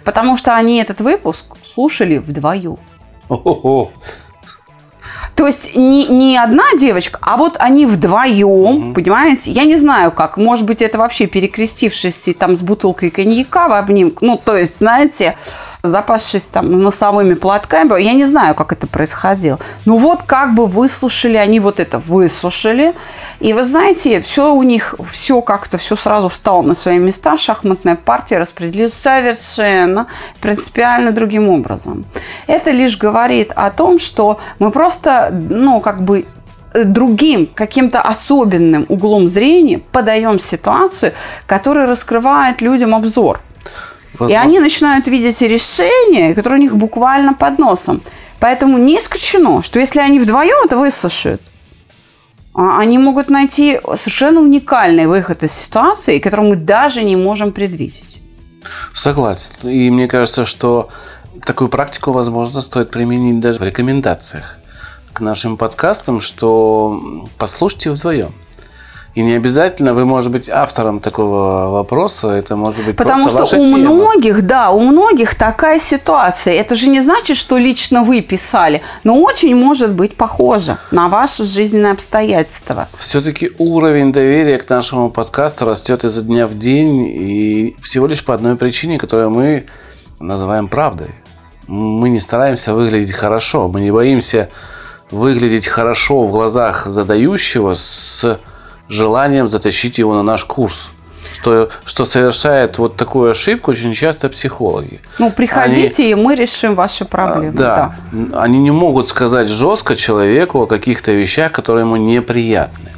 Потому 0.03 0.37
что 0.37 0.55
они 0.55 0.77
этот 0.77 1.01
выпуск 1.01 1.45
слушали 1.73 2.17
вдвоем. 2.17 2.77
То 5.35 5.47
есть 5.47 5.75
не, 5.75 6.07
не 6.07 6.37
одна 6.37 6.63
девочка, 6.77 7.17
а 7.21 7.37
вот 7.37 7.55
они 7.59 7.85
вдвоем, 7.85 8.89
угу. 8.89 8.93
понимаете? 8.93 9.51
Я 9.51 9.63
не 9.63 9.77
знаю 9.77 10.11
как. 10.11 10.37
Может 10.37 10.65
быть, 10.65 10.81
это 10.81 10.97
вообще 10.97 11.25
перекрестившись 11.25 12.29
там 12.37 12.55
с 12.55 12.61
бутылкой 12.61 13.09
коньяка 13.09 13.67
в 13.67 13.73
обнимку. 13.73 14.23
Ну, 14.25 14.39
то 14.43 14.55
есть, 14.55 14.77
знаете, 14.77 15.35
запасшись 15.85 16.43
там 16.43 16.81
носовыми 16.81 17.33
платками. 17.33 18.01
Я 18.01 18.13
не 18.13 18.23
знаю, 18.23 18.55
как 18.55 18.71
это 18.71 18.87
происходило. 18.87 19.59
Ну 19.83 19.97
вот 19.97 20.23
как 20.23 20.55
бы 20.55 20.65
выслушали, 20.65 21.35
они 21.35 21.59
вот 21.59 21.81
это 21.81 21.97
выслушали. 21.97 22.93
И 23.41 23.51
вы 23.51 23.63
знаете, 23.63 24.21
все 24.21 24.53
у 24.53 24.63
них, 24.63 24.95
все 25.11 25.41
как-то, 25.41 25.77
все 25.77 25.97
сразу 25.97 26.29
встало 26.29 26.61
на 26.61 26.73
свои 26.73 26.99
места. 26.99 27.37
Шахматная 27.37 27.97
партия 27.97 28.37
распределилась 28.37 28.93
совершенно 28.93 30.07
принципиально 30.39 31.11
другим 31.11 31.49
образом. 31.49 32.05
Это 32.47 32.71
лишь 32.71 32.97
говорит 32.97 33.51
о 33.53 33.69
том, 33.69 33.99
что 33.99 34.39
мы 34.59 34.71
просто, 34.71 35.31
ну, 35.33 35.81
как 35.81 36.01
бы 36.01 36.25
другим, 36.73 37.45
каким-то 37.45 37.99
особенным 37.99 38.85
углом 38.87 39.27
зрения 39.27 39.79
подаем 39.79 40.39
ситуацию, 40.39 41.11
которая 41.45 41.87
раскрывает 41.87 42.61
людям 42.61 42.95
обзор. 42.95 43.41
Возможно. 44.13 44.33
И 44.33 44.37
они 44.37 44.59
начинают 44.59 45.07
видеть 45.07 45.41
решения, 45.41 46.35
которые 46.35 46.59
у 46.59 46.63
них 46.63 46.75
буквально 46.75 47.33
под 47.33 47.59
носом. 47.59 48.01
Поэтому 48.39 48.77
не 48.77 48.97
исключено, 48.97 49.61
что 49.63 49.79
если 49.79 49.99
они 49.99 50.19
вдвоем 50.19 50.65
это 50.65 50.77
выслушают, 50.77 51.41
а, 52.53 52.79
они 52.79 52.97
могут 52.97 53.29
найти 53.29 53.79
совершенно 53.95 54.41
уникальный 54.41 55.07
выход 55.07 55.43
из 55.43 55.51
ситуации, 55.53 56.19
который 56.19 56.49
мы 56.49 56.55
даже 56.55 57.03
не 57.03 57.15
можем 57.15 57.51
предвидеть. 57.51 58.17
Согласен. 58.93 59.51
И 59.63 59.89
мне 59.89 60.07
кажется, 60.07 60.45
что 60.45 60.89
такую 61.45 61.69
практику, 61.69 62.11
возможно, 62.11 62.61
стоит 62.61 62.91
применить 62.91 63.39
даже 63.39 63.59
в 63.59 63.63
рекомендациях 63.63 64.59
к 65.13 65.19
нашим 65.19 65.57
подкастам, 65.57 66.19
что 66.19 67.27
послушайте 67.37 67.91
вдвоем. 67.91 68.33
И 69.15 69.21
не 69.21 69.33
обязательно 69.33 69.93
вы, 69.93 70.05
может 70.05 70.31
быть, 70.31 70.49
автором 70.49 70.99
такого 70.99 71.69
вопроса, 71.69 72.29
это 72.29 72.55
может 72.55 72.83
быть 72.83 72.95
Потому 72.97 73.29
что 73.29 73.39
ваша 73.39 73.57
у 73.57 73.67
тема. 73.67 73.77
многих, 73.77 74.41
да, 74.41 74.71
у 74.71 74.79
многих 74.79 75.35
такая 75.35 75.77
ситуация. 75.77 76.55
Это 76.55 76.73
же 76.75 76.89
не 76.89 77.01
значит, 77.01 77.37
что 77.37 77.59
лично 77.59 78.03
вы 78.03 78.21
писали, 78.21 78.81
но 79.03 79.21
очень 79.21 79.55
может 79.55 79.93
быть 79.93 80.15
похоже 80.15 80.77
на 80.89 81.09
ваши 81.09 81.43
жизненные 81.43 81.91
обстоятельства. 81.91 82.87
Все-таки 82.97 83.51
уровень 83.59 84.11
доверия 84.11 84.57
к 84.57 84.67
нашему 84.67 85.11
подкасту 85.11 85.65
растет 85.65 86.03
изо 86.03 86.23
дня 86.23 86.47
в 86.47 86.57
день, 86.57 87.05
и 87.05 87.75
всего 87.81 88.07
лишь 88.07 88.25
по 88.25 88.33
одной 88.33 88.55
причине, 88.55 88.97
которую 88.97 89.29
мы 89.29 89.65
называем 90.19 90.67
правдой. 90.67 91.13
Мы 91.67 92.09
не 92.09 92.19
стараемся 92.19 92.73
выглядеть 92.73 93.11
хорошо, 93.11 93.67
мы 93.67 93.81
не 93.81 93.91
боимся 93.91 94.49
выглядеть 95.11 95.67
хорошо 95.67 96.23
в 96.23 96.31
глазах 96.31 96.87
задающего 96.87 97.75
с 97.75 98.39
желанием 98.93 99.49
затащить 99.49 99.97
его 99.97 100.13
на 100.13 100.23
наш 100.23 100.45
курс. 100.45 100.91
Что, 101.31 101.69
что 101.83 102.05
совершает 102.05 102.77
вот 102.77 102.95
такую 102.95 103.31
ошибку 103.31 103.71
очень 103.71 103.93
часто 103.93 104.29
психологи. 104.29 105.01
Ну, 105.17 105.31
приходите, 105.31 106.03
они, 106.03 106.11
и 106.11 106.15
мы 106.15 106.35
решим 106.35 106.75
ваши 106.75 107.05
проблемы. 107.05 107.57
Да, 107.57 107.95
да. 108.11 108.39
Они 108.39 108.59
не 108.59 108.71
могут 108.71 109.09
сказать 109.09 109.49
жестко 109.49 109.95
человеку 109.95 110.61
о 110.61 110.67
каких-то 110.67 111.11
вещах, 111.11 111.51
которые 111.51 111.85
ему 111.85 111.95
неприятны. 111.95 112.91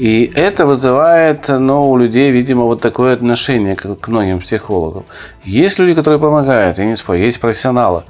И 0.00 0.32
это 0.34 0.64
вызывает 0.64 1.48
ну, 1.48 1.90
у 1.90 1.98
людей, 1.98 2.30
видимо, 2.30 2.64
вот 2.64 2.80
такое 2.80 3.12
отношение 3.12 3.76
к, 3.76 3.96
к 3.96 4.08
многим 4.08 4.40
психологам. 4.40 5.04
Есть 5.44 5.78
люди, 5.78 5.94
которые 5.94 6.18
помогают, 6.18 6.78
я 6.78 6.86
не 6.86 6.96
спорю, 6.96 7.20
есть 7.20 7.38
профессионалы. 7.38 8.04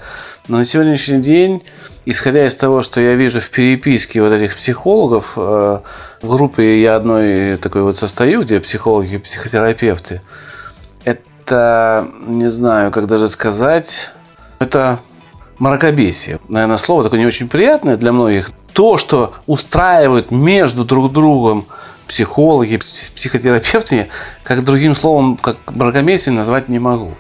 Но 0.50 0.56
на 0.56 0.64
сегодняшний 0.64 1.20
день, 1.20 1.62
исходя 2.06 2.44
из 2.44 2.56
того, 2.56 2.82
что 2.82 3.00
я 3.00 3.14
вижу 3.14 3.38
в 3.40 3.50
переписке 3.50 4.20
вот 4.20 4.32
этих 4.32 4.56
психологов, 4.56 5.34
э, 5.36 5.78
в 6.22 6.28
группе 6.28 6.82
я 6.82 6.96
одной 6.96 7.56
такой 7.56 7.82
вот 7.82 7.96
состою, 7.96 8.42
где 8.42 8.58
психологи 8.58 9.14
и 9.14 9.18
психотерапевты. 9.18 10.22
Это, 11.04 12.08
не 12.26 12.50
знаю, 12.50 12.90
как 12.90 13.06
даже 13.06 13.28
сказать, 13.28 14.10
это 14.58 14.98
мракобесие. 15.60 16.40
Наверное, 16.48 16.78
слово 16.78 17.04
такое 17.04 17.20
не 17.20 17.26
очень 17.26 17.48
приятное 17.48 17.96
для 17.96 18.10
многих. 18.10 18.50
То, 18.72 18.98
что 18.98 19.34
устраивают 19.46 20.32
между 20.32 20.84
друг 20.84 21.12
другом 21.12 21.66
психологи, 22.10 22.80
психотерапевты, 23.14 24.08
как 24.42 24.64
другим 24.64 24.96
словом, 24.96 25.36
как 25.36 25.58
мракобесие 25.70 26.34
назвать 26.34 26.68
не 26.68 26.80
могу. 26.80 27.12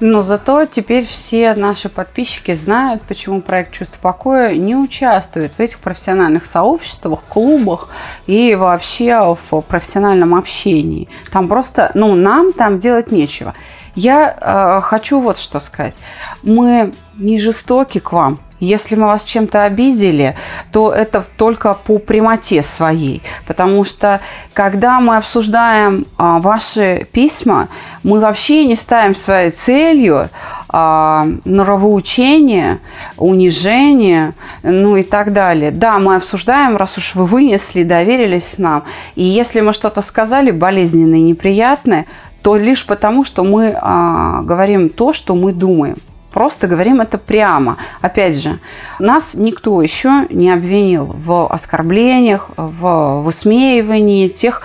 Но 0.00 0.22
зато 0.22 0.66
теперь 0.66 1.06
все 1.06 1.54
наши 1.54 1.88
подписчики 1.88 2.52
знают, 2.54 3.02
почему 3.02 3.40
проект 3.40 3.72
«Чувство 3.72 4.00
покоя» 4.02 4.52
не 4.56 4.74
участвует 4.74 5.52
в 5.56 5.60
этих 5.60 5.78
профессиональных 5.78 6.44
сообществах, 6.44 7.20
клубах 7.28 7.88
и 8.26 8.56
вообще 8.56 9.36
в 9.48 9.60
профессиональном 9.60 10.34
общении. 10.34 11.08
Там 11.30 11.46
просто, 11.46 11.92
ну, 11.94 12.16
нам 12.16 12.52
там 12.52 12.80
делать 12.80 13.12
нечего. 13.12 13.54
Я 13.94 14.36
э, 14.40 14.80
хочу 14.82 15.20
вот 15.20 15.38
что 15.38 15.60
сказать. 15.60 15.94
Мы 16.42 16.92
не 17.16 17.38
жестоки 17.38 18.00
к 18.00 18.10
вам. 18.10 18.40
Если 18.62 18.94
мы 18.94 19.06
вас 19.06 19.24
чем-то 19.24 19.64
обидели, 19.64 20.36
то 20.70 20.92
это 20.92 21.24
только 21.36 21.74
по 21.74 21.98
прямоте 21.98 22.62
своей. 22.62 23.20
Потому 23.44 23.82
что, 23.82 24.20
когда 24.54 25.00
мы 25.00 25.16
обсуждаем 25.16 26.06
а, 26.16 26.38
ваши 26.38 27.08
письма, 27.10 27.68
мы 28.04 28.20
вообще 28.20 28.64
не 28.64 28.76
ставим 28.76 29.16
своей 29.16 29.50
целью 29.50 30.30
а, 30.68 31.26
нравоучение, 31.44 32.78
унижение, 33.16 34.32
ну 34.62 34.94
и 34.94 35.02
так 35.02 35.32
далее. 35.32 35.72
Да, 35.72 35.98
мы 35.98 36.14
обсуждаем, 36.14 36.76
раз 36.76 36.96
уж 36.98 37.16
вы 37.16 37.26
вынесли, 37.26 37.82
доверились 37.82 38.58
нам. 38.58 38.84
И 39.16 39.24
если 39.24 39.60
мы 39.60 39.72
что-то 39.72 40.02
сказали 40.02 40.52
болезненное, 40.52 41.18
неприятное, 41.18 42.06
то 42.42 42.56
лишь 42.56 42.86
потому, 42.86 43.24
что 43.24 43.42
мы 43.42 43.74
а, 43.76 44.40
говорим 44.42 44.88
то, 44.88 45.12
что 45.12 45.34
мы 45.34 45.52
думаем. 45.52 45.96
Просто 46.32 46.66
говорим 46.66 47.00
это 47.00 47.18
прямо. 47.18 47.76
Опять 48.00 48.36
же, 48.36 48.58
нас 48.98 49.34
никто 49.34 49.82
еще 49.82 50.26
не 50.30 50.50
обвинил 50.50 51.06
в 51.06 51.46
оскорблениях, 51.46 52.50
в 52.56 53.22
высмеивании 53.22 54.28
тех, 54.28 54.62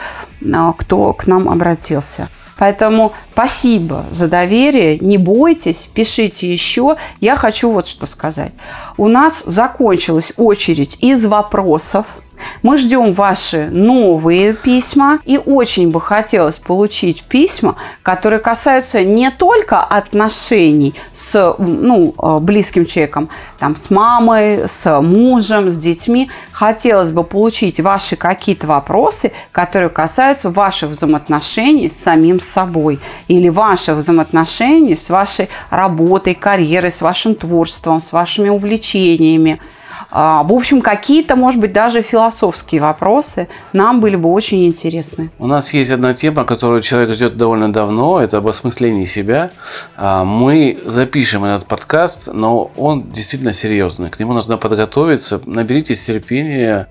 а, 0.53 0.73
кто 0.73 1.13
к 1.13 1.27
нам 1.27 1.49
обратился. 1.49 2.29
Поэтому 2.57 3.13
спасибо 3.33 4.05
за 4.09 4.27
доверие, 4.27 4.97
не 4.99 5.17
бойтесь, 5.17 5.89
пишите 5.93 6.51
еще. 6.51 6.95
Я 7.21 7.35
хочу 7.35 7.69
вот 7.69 7.87
что 7.87 8.07
сказать. 8.07 8.53
У 8.97 9.07
нас 9.07 9.43
закончилась 9.45 10.33
очередь 10.37 10.97
из 11.01 11.25
вопросов 11.25 12.23
мы 12.61 12.77
ждем 12.77 13.13
ваши 13.13 13.69
новые 13.71 14.53
письма. 14.53 15.19
И 15.25 15.37
очень 15.37 15.91
бы 15.91 16.01
хотелось 16.01 16.57
получить 16.57 17.23
письма, 17.23 17.75
которые 18.03 18.39
касаются 18.39 19.03
не 19.03 19.31
только 19.31 19.81
отношений 19.81 20.95
с 21.13 21.55
ну, 21.57 22.13
э, 22.17 22.39
близким 22.39 22.85
человеком, 22.85 23.29
там, 23.59 23.75
с 23.75 23.89
мамой, 23.89 24.67
с 24.67 25.01
мужем, 25.01 25.69
с 25.69 25.77
детьми. 25.77 26.29
Хотелось 26.51 27.11
бы 27.11 27.23
получить 27.23 27.79
ваши 27.79 28.15
какие-то 28.15 28.67
вопросы, 28.67 29.31
которые 29.51 29.89
касаются 29.89 30.49
ваших 30.49 30.91
взаимоотношений 30.91 31.89
с 31.89 31.97
самим 31.97 32.39
собой 32.39 32.99
или 33.27 33.49
ваших 33.49 33.97
взаимоотношений 33.97 34.95
с 34.95 35.09
вашей 35.09 35.49
работой, 35.69 36.33
карьерой, 36.33 36.91
с 36.91 37.01
вашим 37.01 37.35
творчеством, 37.35 38.01
с 38.01 38.11
вашими 38.11 38.49
увлечениями. 38.49 39.59
А, 40.09 40.43
в 40.43 40.53
общем, 40.53 40.81
какие-то, 40.81 41.35
может 41.35 41.59
быть, 41.59 41.73
даже 41.73 42.01
философские 42.01 42.81
вопросы 42.81 43.47
нам 43.73 43.99
были 43.99 44.15
бы 44.15 44.29
очень 44.29 44.65
интересны. 44.65 45.29
У 45.39 45.47
нас 45.47 45.73
есть 45.73 45.91
одна 45.91 46.13
тема, 46.13 46.45
которую 46.45 46.81
человек 46.81 47.13
ждет 47.13 47.35
довольно 47.35 47.71
давно, 47.71 48.21
это 48.21 48.37
об 48.37 48.47
осмыслении 48.47 49.05
себя. 49.05 49.51
А, 49.95 50.23
мы 50.23 50.79
запишем 50.85 51.43
этот 51.43 51.67
подкаст, 51.67 52.29
но 52.33 52.71
он 52.77 53.09
действительно 53.09 53.53
серьезный. 53.53 54.09
К 54.09 54.19
нему 54.19 54.33
нужно 54.33 54.57
подготовиться. 54.57 55.41
Наберитесь 55.45 56.05
терпения, 56.05 56.87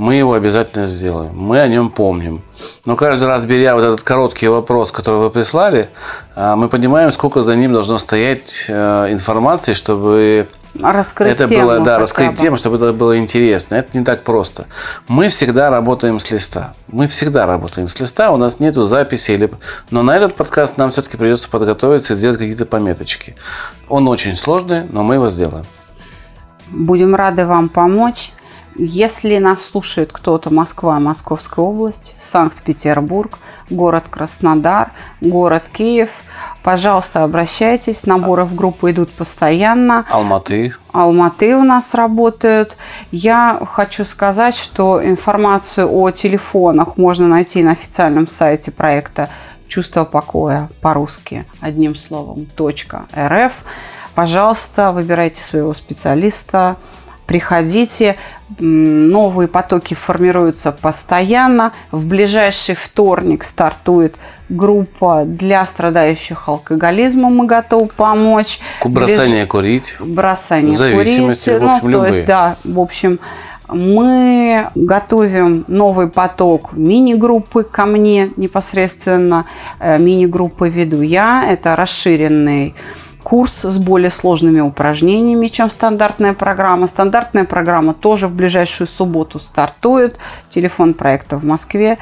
мы 0.00 0.14
его 0.14 0.32
обязательно 0.32 0.86
сделаем. 0.86 1.36
Мы 1.36 1.60
о 1.60 1.68
нем 1.68 1.90
помним. 1.90 2.42
Но 2.86 2.96
каждый 2.96 3.28
раз, 3.28 3.44
беря 3.44 3.74
вот 3.74 3.84
этот 3.84 4.00
короткий 4.00 4.48
вопрос, 4.48 4.92
который 4.92 5.20
вы 5.20 5.30
прислали, 5.30 5.90
а, 6.34 6.56
мы 6.56 6.70
понимаем, 6.70 7.12
сколько 7.12 7.42
за 7.42 7.54
ним 7.54 7.74
должно 7.74 7.98
стоять 7.98 8.64
информации, 8.70 9.74
чтобы 9.74 10.48
раскрыть 10.80 11.34
это 11.34 11.46
тему. 11.46 11.66
Было, 11.66 11.80
да, 11.80 11.98
раскрыть 11.98 12.34
тему, 12.38 12.56
чтобы 12.56 12.76
это 12.76 12.94
было 12.94 13.18
интересно. 13.18 13.74
Это 13.74 13.98
не 13.98 14.02
так 14.02 14.22
просто. 14.22 14.64
Мы 15.06 15.28
всегда 15.28 15.68
работаем 15.68 16.18
с 16.18 16.30
листа. 16.30 16.72
Мы 16.88 17.06
всегда 17.06 17.44
работаем 17.44 17.90
с 17.90 18.00
листа. 18.00 18.30
У 18.32 18.38
нас 18.38 18.58
нету 18.58 18.84
записи. 18.84 19.32
Или... 19.32 19.50
Но 19.90 20.02
на 20.02 20.16
этот 20.16 20.34
подкаст 20.34 20.78
нам 20.78 20.90
все-таки 20.92 21.18
придется 21.18 21.50
подготовиться 21.50 22.14
и 22.14 22.16
сделать 22.16 22.38
какие-то 22.38 22.64
пометочки. 22.64 23.36
Он 23.90 24.08
очень 24.08 24.34
сложный, 24.34 24.84
но 24.90 25.02
мы 25.02 25.16
его 25.16 25.28
сделаем. 25.28 25.66
Будем 26.70 27.14
рады 27.14 27.44
вам 27.44 27.68
помочь. 27.68 28.32
Если 28.82 29.36
нас 29.38 29.62
слушает 29.62 30.10
кто-то 30.12 30.52
Москва, 30.52 30.98
Московская 30.98 31.64
область, 31.64 32.14
Санкт-Петербург, 32.18 33.38
город 33.68 34.04
Краснодар, 34.10 34.92
город 35.20 35.68
Киев– 35.72 36.10
Пожалуйста, 36.62 37.24
обращайтесь. 37.24 38.04
Наборы 38.04 38.44
в 38.44 38.54
группу 38.54 38.90
идут 38.90 39.10
постоянно. 39.10 40.04
Алматы. 40.10 40.74
Алматы 40.92 41.56
у 41.56 41.64
нас 41.64 41.94
работают. 41.94 42.76
Я 43.10 43.60
хочу 43.72 44.04
сказать, 44.04 44.54
что 44.54 45.02
информацию 45.02 45.90
о 45.90 46.10
телефонах 46.10 46.98
можно 46.98 47.26
найти 47.26 47.62
на 47.62 47.72
официальном 47.72 48.28
сайте 48.28 48.70
проекта 48.70 49.30
«Чувство 49.68 50.04
покоя» 50.04 50.68
по-русски, 50.82 51.46
одним 51.60 51.96
словом, 51.96 52.46
.рф. 52.58 53.64
Пожалуйста, 54.14 54.92
выбирайте 54.92 55.42
своего 55.42 55.72
специалиста, 55.72 56.76
приходите. 57.26 58.16
Новые 58.58 59.48
потоки 59.48 59.94
формируются 59.94 60.72
постоянно. 60.72 61.72
В 61.92 62.06
ближайший 62.06 62.74
вторник 62.74 63.44
стартует 63.44 64.16
группа 64.48 65.24
для 65.24 65.64
страдающих 65.66 66.48
алкоголизмом. 66.48 67.36
Мы 67.36 67.46
готовы 67.46 67.86
помочь. 67.86 68.60
Бросание 68.84 69.44
Ближ... 69.44 69.48
курить. 69.48 69.96
Бросание 70.00 70.72
Зависимости, 70.72 71.50
курить. 71.50 71.62
в 71.62 71.68
общем, 71.70 71.84
ну, 71.84 71.90
любые. 71.90 72.10
то 72.10 72.16
есть, 72.16 72.26
да, 72.26 72.56
в 72.64 72.80
общем, 72.80 73.20
мы 73.68 74.68
готовим 74.74 75.64
новый 75.68 76.08
поток 76.08 76.72
мини-группы 76.72 77.62
ко 77.62 77.86
мне 77.86 78.32
непосредственно. 78.36 79.46
Э, 79.78 79.98
мини-группы 79.98 80.68
веду 80.68 81.02
я. 81.02 81.44
Это 81.48 81.76
расширенный 81.76 82.74
курс 83.30 83.64
с 83.64 83.78
более 83.78 84.10
сложными 84.10 84.58
упражнениями, 84.58 85.46
чем 85.46 85.70
стандартная 85.70 86.34
программа. 86.34 86.88
Стандартная 86.88 87.44
программа 87.44 87.92
тоже 87.92 88.26
в 88.26 88.34
ближайшую 88.34 88.88
субботу 88.88 89.38
стартует. 89.38 90.16
Телефон 90.52 90.94
проекта 90.94 91.36
в 91.36 91.44
Москве 91.44 91.98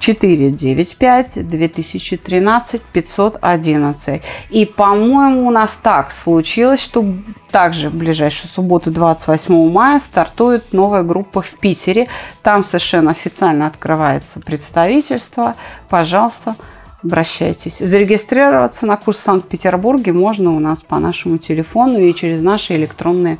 495 0.00 1.48
2013 1.48 2.82
511. 2.82 4.22
И, 4.50 4.66
по-моему, 4.66 5.46
у 5.46 5.50
нас 5.52 5.76
так 5.80 6.10
случилось, 6.10 6.82
что 6.82 7.04
также 7.52 7.88
в 7.88 7.94
ближайшую 7.94 8.50
субботу, 8.50 8.90
28 8.90 9.70
мая, 9.70 10.00
стартует 10.00 10.72
новая 10.72 11.04
группа 11.04 11.42
в 11.42 11.50
Питере. 11.60 12.08
Там 12.42 12.64
совершенно 12.64 13.12
официально 13.12 13.68
открывается 13.68 14.40
представительство. 14.40 15.54
Пожалуйста, 15.88 16.56
обращайтесь. 17.06 17.78
Зарегистрироваться 17.78 18.86
на 18.86 18.96
курс 18.96 19.18
в 19.18 19.22
Санкт-Петербурге 19.22 20.12
можно 20.12 20.54
у 20.54 20.58
нас 20.58 20.82
по 20.82 20.98
нашему 20.98 21.38
телефону 21.38 21.98
и 21.98 22.12
через 22.14 22.42
наши 22.42 22.74
электронные 22.74 23.38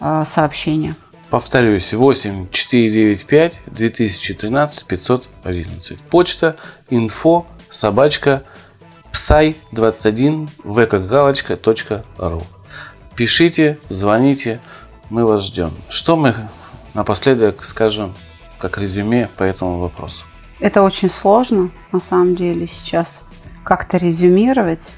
э, 0.00 0.24
сообщения. 0.24 0.94
Повторюсь, 1.30 1.92
8 1.92 2.50
495 2.50 3.60
2013 3.66 4.86
511. 4.86 6.00
Почта 6.02 6.56
info 6.88 7.46
собачка 7.68 8.44
псай 9.12 9.56
21 9.72 10.48
вкгалочка.ру. 10.62 12.42
Пишите, 13.16 13.78
звоните, 13.88 14.60
мы 15.10 15.24
вас 15.24 15.46
ждем. 15.46 15.72
Что 15.88 16.16
мы 16.16 16.34
напоследок 16.94 17.64
скажем 17.64 18.14
как 18.58 18.78
резюме 18.78 19.28
по 19.36 19.42
этому 19.42 19.80
вопросу? 19.80 20.26
Это 20.58 20.82
очень 20.82 21.10
сложно, 21.10 21.70
на 21.92 22.00
самом 22.00 22.34
деле, 22.34 22.66
сейчас 22.66 23.24
как-то 23.62 23.98
резюмировать, 23.98 24.94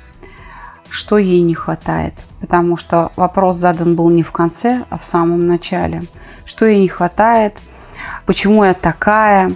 что 0.88 1.18
ей 1.18 1.40
не 1.40 1.54
хватает. 1.54 2.14
Потому 2.40 2.76
что 2.76 3.10
вопрос 3.16 3.56
задан 3.56 3.96
был 3.96 4.08
не 4.10 4.22
в 4.22 4.30
конце, 4.30 4.84
а 4.88 4.98
в 4.98 5.04
самом 5.04 5.46
начале. 5.46 6.04
Что 6.44 6.66
ей 6.66 6.80
не 6.80 6.88
хватает, 6.88 7.56
почему 8.24 8.64
я 8.64 8.74
такая. 8.74 9.52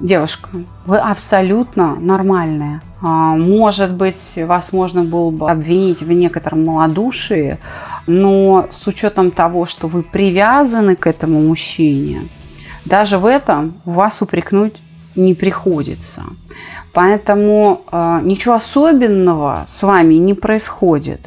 Девушка, 0.00 0.48
вы 0.86 0.96
абсолютно 0.96 1.94
нормальная. 1.94 2.80
А, 3.02 3.36
может 3.36 3.94
быть, 3.94 4.38
вас 4.46 4.72
можно 4.72 5.04
было 5.04 5.30
бы 5.30 5.50
обвинить 5.50 6.00
в 6.00 6.10
некотором 6.10 6.64
малодушии, 6.64 7.58
но 8.06 8.68
с 8.72 8.86
учетом 8.86 9.30
того, 9.30 9.66
что 9.66 9.88
вы 9.88 10.02
привязаны 10.02 10.96
к 10.96 11.06
этому 11.06 11.40
мужчине, 11.40 12.28
даже 12.86 13.18
в 13.18 13.26
этом 13.26 13.74
вас 13.84 14.22
упрекнуть 14.22 14.80
не 15.16 15.34
приходится. 15.34 16.22
Поэтому 16.92 17.82
э, 17.90 18.20
ничего 18.22 18.54
особенного 18.54 19.64
с 19.68 19.82
вами 19.82 20.14
не 20.14 20.34
происходит. 20.34 21.20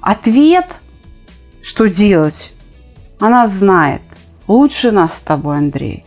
Ответ, 0.00 0.80
что 1.62 1.88
делать, 1.88 2.52
она 3.18 3.46
знает. 3.46 4.02
Лучше 4.46 4.92
нас 4.92 5.18
с 5.18 5.22
тобой, 5.22 5.58
Андрей. 5.58 6.04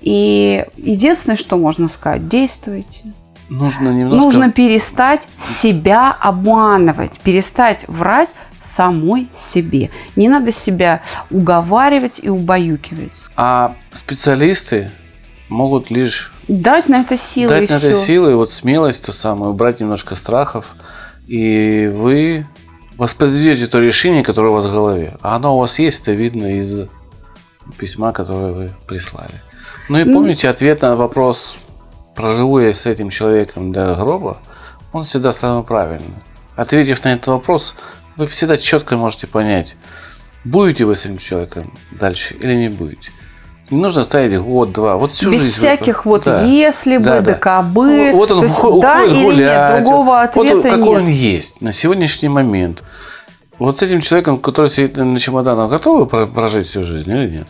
И 0.00 0.64
единственное, 0.76 1.36
что 1.36 1.56
можно 1.56 1.88
сказать, 1.88 2.28
действуйте. 2.28 3.12
Нужно 3.48 3.90
немножко... 3.90 4.24
Нужно 4.24 4.50
перестать 4.50 5.28
себя 5.38 6.10
обманывать, 6.12 7.20
перестать 7.20 7.84
врать 7.88 8.30
самой 8.60 9.28
себе. 9.36 9.90
Не 10.16 10.28
надо 10.28 10.52
себя 10.52 11.02
уговаривать 11.30 12.20
и 12.22 12.30
убаюкивать. 12.30 13.26
А 13.36 13.74
специалисты 13.92 14.90
могут 15.52 15.90
лишь 15.90 16.32
дать 16.48 16.88
на 16.88 17.02
это 17.02 17.16
силы 17.16 17.48
дать 17.48 17.70
на 17.70 17.78
все. 17.78 17.88
это 17.88 17.96
силы, 17.96 18.34
вот 18.34 18.50
смелость 18.50 19.06
ту 19.06 19.12
самую, 19.12 19.52
убрать 19.52 19.80
немножко 19.80 20.14
страхов 20.14 20.74
и 21.26 21.90
вы 21.92 22.46
воспроизведете 22.96 23.66
то 23.66 23.78
решение, 23.78 24.22
которое 24.22 24.48
у 24.50 24.54
вас 24.54 24.66
в 24.66 24.72
голове. 24.72 25.16
А 25.22 25.36
оно 25.36 25.56
у 25.56 25.60
вас 25.60 25.78
есть, 25.78 26.02
это 26.02 26.12
видно 26.12 26.58
из 26.58 26.88
письма, 27.78 28.12
которое 28.12 28.52
вы 28.52 28.70
прислали. 28.86 29.42
Ну 29.88 29.98
и 29.98 30.04
помните, 30.04 30.48
ответ 30.48 30.82
на 30.82 30.96
вопрос, 30.96 31.54
проживу 32.14 32.60
я 32.60 32.72
с 32.72 32.86
этим 32.86 33.08
человеком 33.10 33.72
до 33.72 33.94
гроба, 33.94 34.38
он 34.92 35.04
всегда 35.04 35.32
самый 35.32 35.64
правильный. 35.64 36.14
Ответив 36.54 37.02
на 37.04 37.14
этот 37.14 37.28
вопрос, 37.28 37.74
вы 38.16 38.26
всегда 38.26 38.56
четко 38.56 38.96
можете 38.96 39.26
понять, 39.26 39.74
будете 40.44 40.84
вы 40.84 40.96
с 40.96 41.06
этим 41.06 41.18
человеком 41.18 41.72
дальше 41.90 42.34
или 42.34 42.54
не 42.54 42.68
будете. 42.68 43.10
Не 43.70 43.78
нужно 43.78 44.02
ставить 44.02 44.38
год, 44.38 44.72
два. 44.72 44.96
Вот 44.96 45.12
всю 45.12 45.30
Без 45.30 45.40
жизнь. 45.42 45.52
всяких 45.54 46.04
вот 46.04 46.24
Да. 46.24 46.42
если 46.44 46.98
бы, 46.98 47.04
Да, 47.04 47.20
да. 47.20 47.38
да 47.42 47.62
бы. 47.62 48.10
Вот 48.12 48.30
он 48.30 48.40
То 48.40 48.44
есть 48.44 48.58
ухо- 48.58 48.80
да 48.80 48.94
уходит 48.96 49.12
или 49.16 49.24
гулять. 49.24 49.72
нет, 49.72 49.82
другого 49.84 50.04
Вот 50.06 50.24
ответа 50.36 50.56
он- 50.56 50.62
какой 50.62 50.78
нет. 50.78 51.02
он 51.02 51.06
есть 51.08 51.62
на 51.62 51.72
сегодняшний 51.72 52.28
момент. 52.28 52.82
Вот 53.58 53.78
с 53.78 53.82
этим 53.82 54.00
человеком, 54.00 54.38
который 54.38 54.68
сидит 54.70 54.96
на 54.96 55.18
чемоданах, 55.18 55.70
готовы 55.70 56.06
про- 56.06 56.26
прожить 56.26 56.66
всю 56.66 56.84
жизнь 56.84 57.10
или 57.10 57.30
нет? 57.30 57.46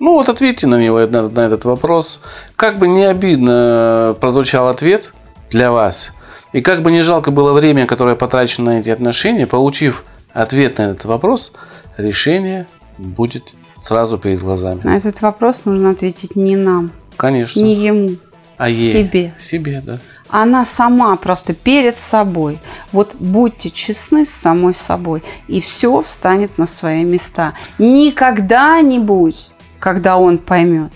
Ну 0.00 0.12
вот 0.14 0.28
ответьте 0.28 0.66
на 0.66 0.76
него 0.76 0.98
на, 1.06 1.28
на 1.28 1.40
этот 1.40 1.64
вопрос. 1.64 2.20
Как 2.56 2.78
бы 2.78 2.86
не 2.88 3.04
обидно 3.04 4.16
прозвучал 4.20 4.68
ответ 4.68 5.12
для 5.50 5.70
вас, 5.72 6.12
и 6.52 6.60
как 6.60 6.82
бы 6.82 6.90
не 6.92 7.02
жалко 7.02 7.30
было 7.30 7.52
время, 7.52 7.86
которое 7.86 8.16
потрачено 8.16 8.72
на 8.72 8.80
эти 8.80 8.90
отношения, 8.90 9.46
получив 9.46 10.04
ответ 10.32 10.78
на 10.78 10.82
этот 10.82 11.04
вопрос, 11.04 11.52
решение 11.96 12.66
будет 12.98 13.54
сразу 13.78 14.18
перед 14.18 14.40
глазами. 14.40 14.80
На 14.82 14.96
этот 14.96 15.20
вопрос 15.22 15.64
нужно 15.64 15.90
ответить 15.90 16.36
не 16.36 16.56
нам, 16.56 16.90
Конечно. 17.16 17.60
не 17.60 17.74
ему, 17.74 18.16
а 18.56 18.68
ей. 18.68 18.92
себе. 18.92 19.34
Себе, 19.38 19.80
да. 19.84 19.98
Она 20.30 20.66
сама 20.66 21.16
просто 21.16 21.54
перед 21.54 21.96
собой. 21.96 22.60
Вот 22.92 23.14
будьте 23.18 23.70
честны 23.70 24.26
с 24.26 24.30
самой 24.30 24.74
собой, 24.74 25.22
и 25.46 25.60
все 25.60 26.02
встанет 26.02 26.58
на 26.58 26.66
свои 26.66 27.02
места. 27.02 27.54
Не 27.78 28.12
когда-нибудь, 28.12 29.48
когда 29.78 30.18
он 30.18 30.36
поймет, 30.36 30.92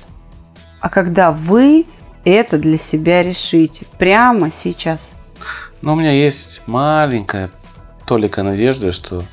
а 0.81 0.91
когда 0.91 1.31
вы 1.31 1.87
это 2.25 2.59
для 2.59 2.77
себя 2.77 3.23
решите. 3.23 3.87
Прямо 3.99 4.51
сейчас. 4.51 5.13
Но 5.81 5.95
у 5.95 5.97
меня 5.97 6.13
есть 6.13 6.63
маленькая 6.67 7.51
толика 8.07 8.43
надежды, 8.43 8.93
что 8.93 9.25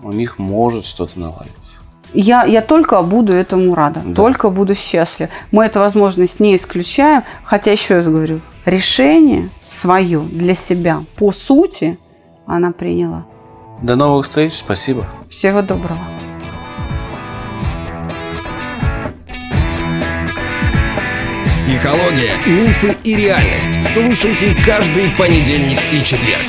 у 0.00 0.12
них 0.12 0.38
может 0.38 0.84
что-то 0.84 1.18
наладиться. 1.18 1.77
Я, 2.14 2.44
я 2.44 2.62
только 2.62 3.00
буду 3.02 3.32
этому 3.32 3.74
рада, 3.74 4.00
Да. 4.04 4.14
только 4.14 4.50
буду 4.50 4.74
счастлива. 4.74 5.30
Мы 5.50 5.66
эту 5.66 5.80
возможность 5.80 6.40
не 6.40 6.56
исключаем, 6.56 7.22
хотя 7.44 7.72
еще 7.72 7.96
раз 7.96 8.06
говорю, 8.08 8.40
решение 8.64 9.50
свое 9.62 10.20
для 10.20 10.54
себя 10.54 11.04
по 11.16 11.32
сути 11.32 11.98
она 12.46 12.72
приняла. 12.72 13.26
До 13.82 13.94
новых 13.94 14.24
встреч, 14.24 14.54
спасибо. 14.54 15.06
Всего 15.30 15.62
доброго. 15.62 16.00
Психология, 21.50 22.32
мифы 22.46 22.96
и 23.04 23.14
реальность. 23.16 23.84
Слушайте 23.92 24.54
каждый 24.64 25.10
понедельник 25.10 25.78
и 25.92 26.02
четверг. 26.02 26.46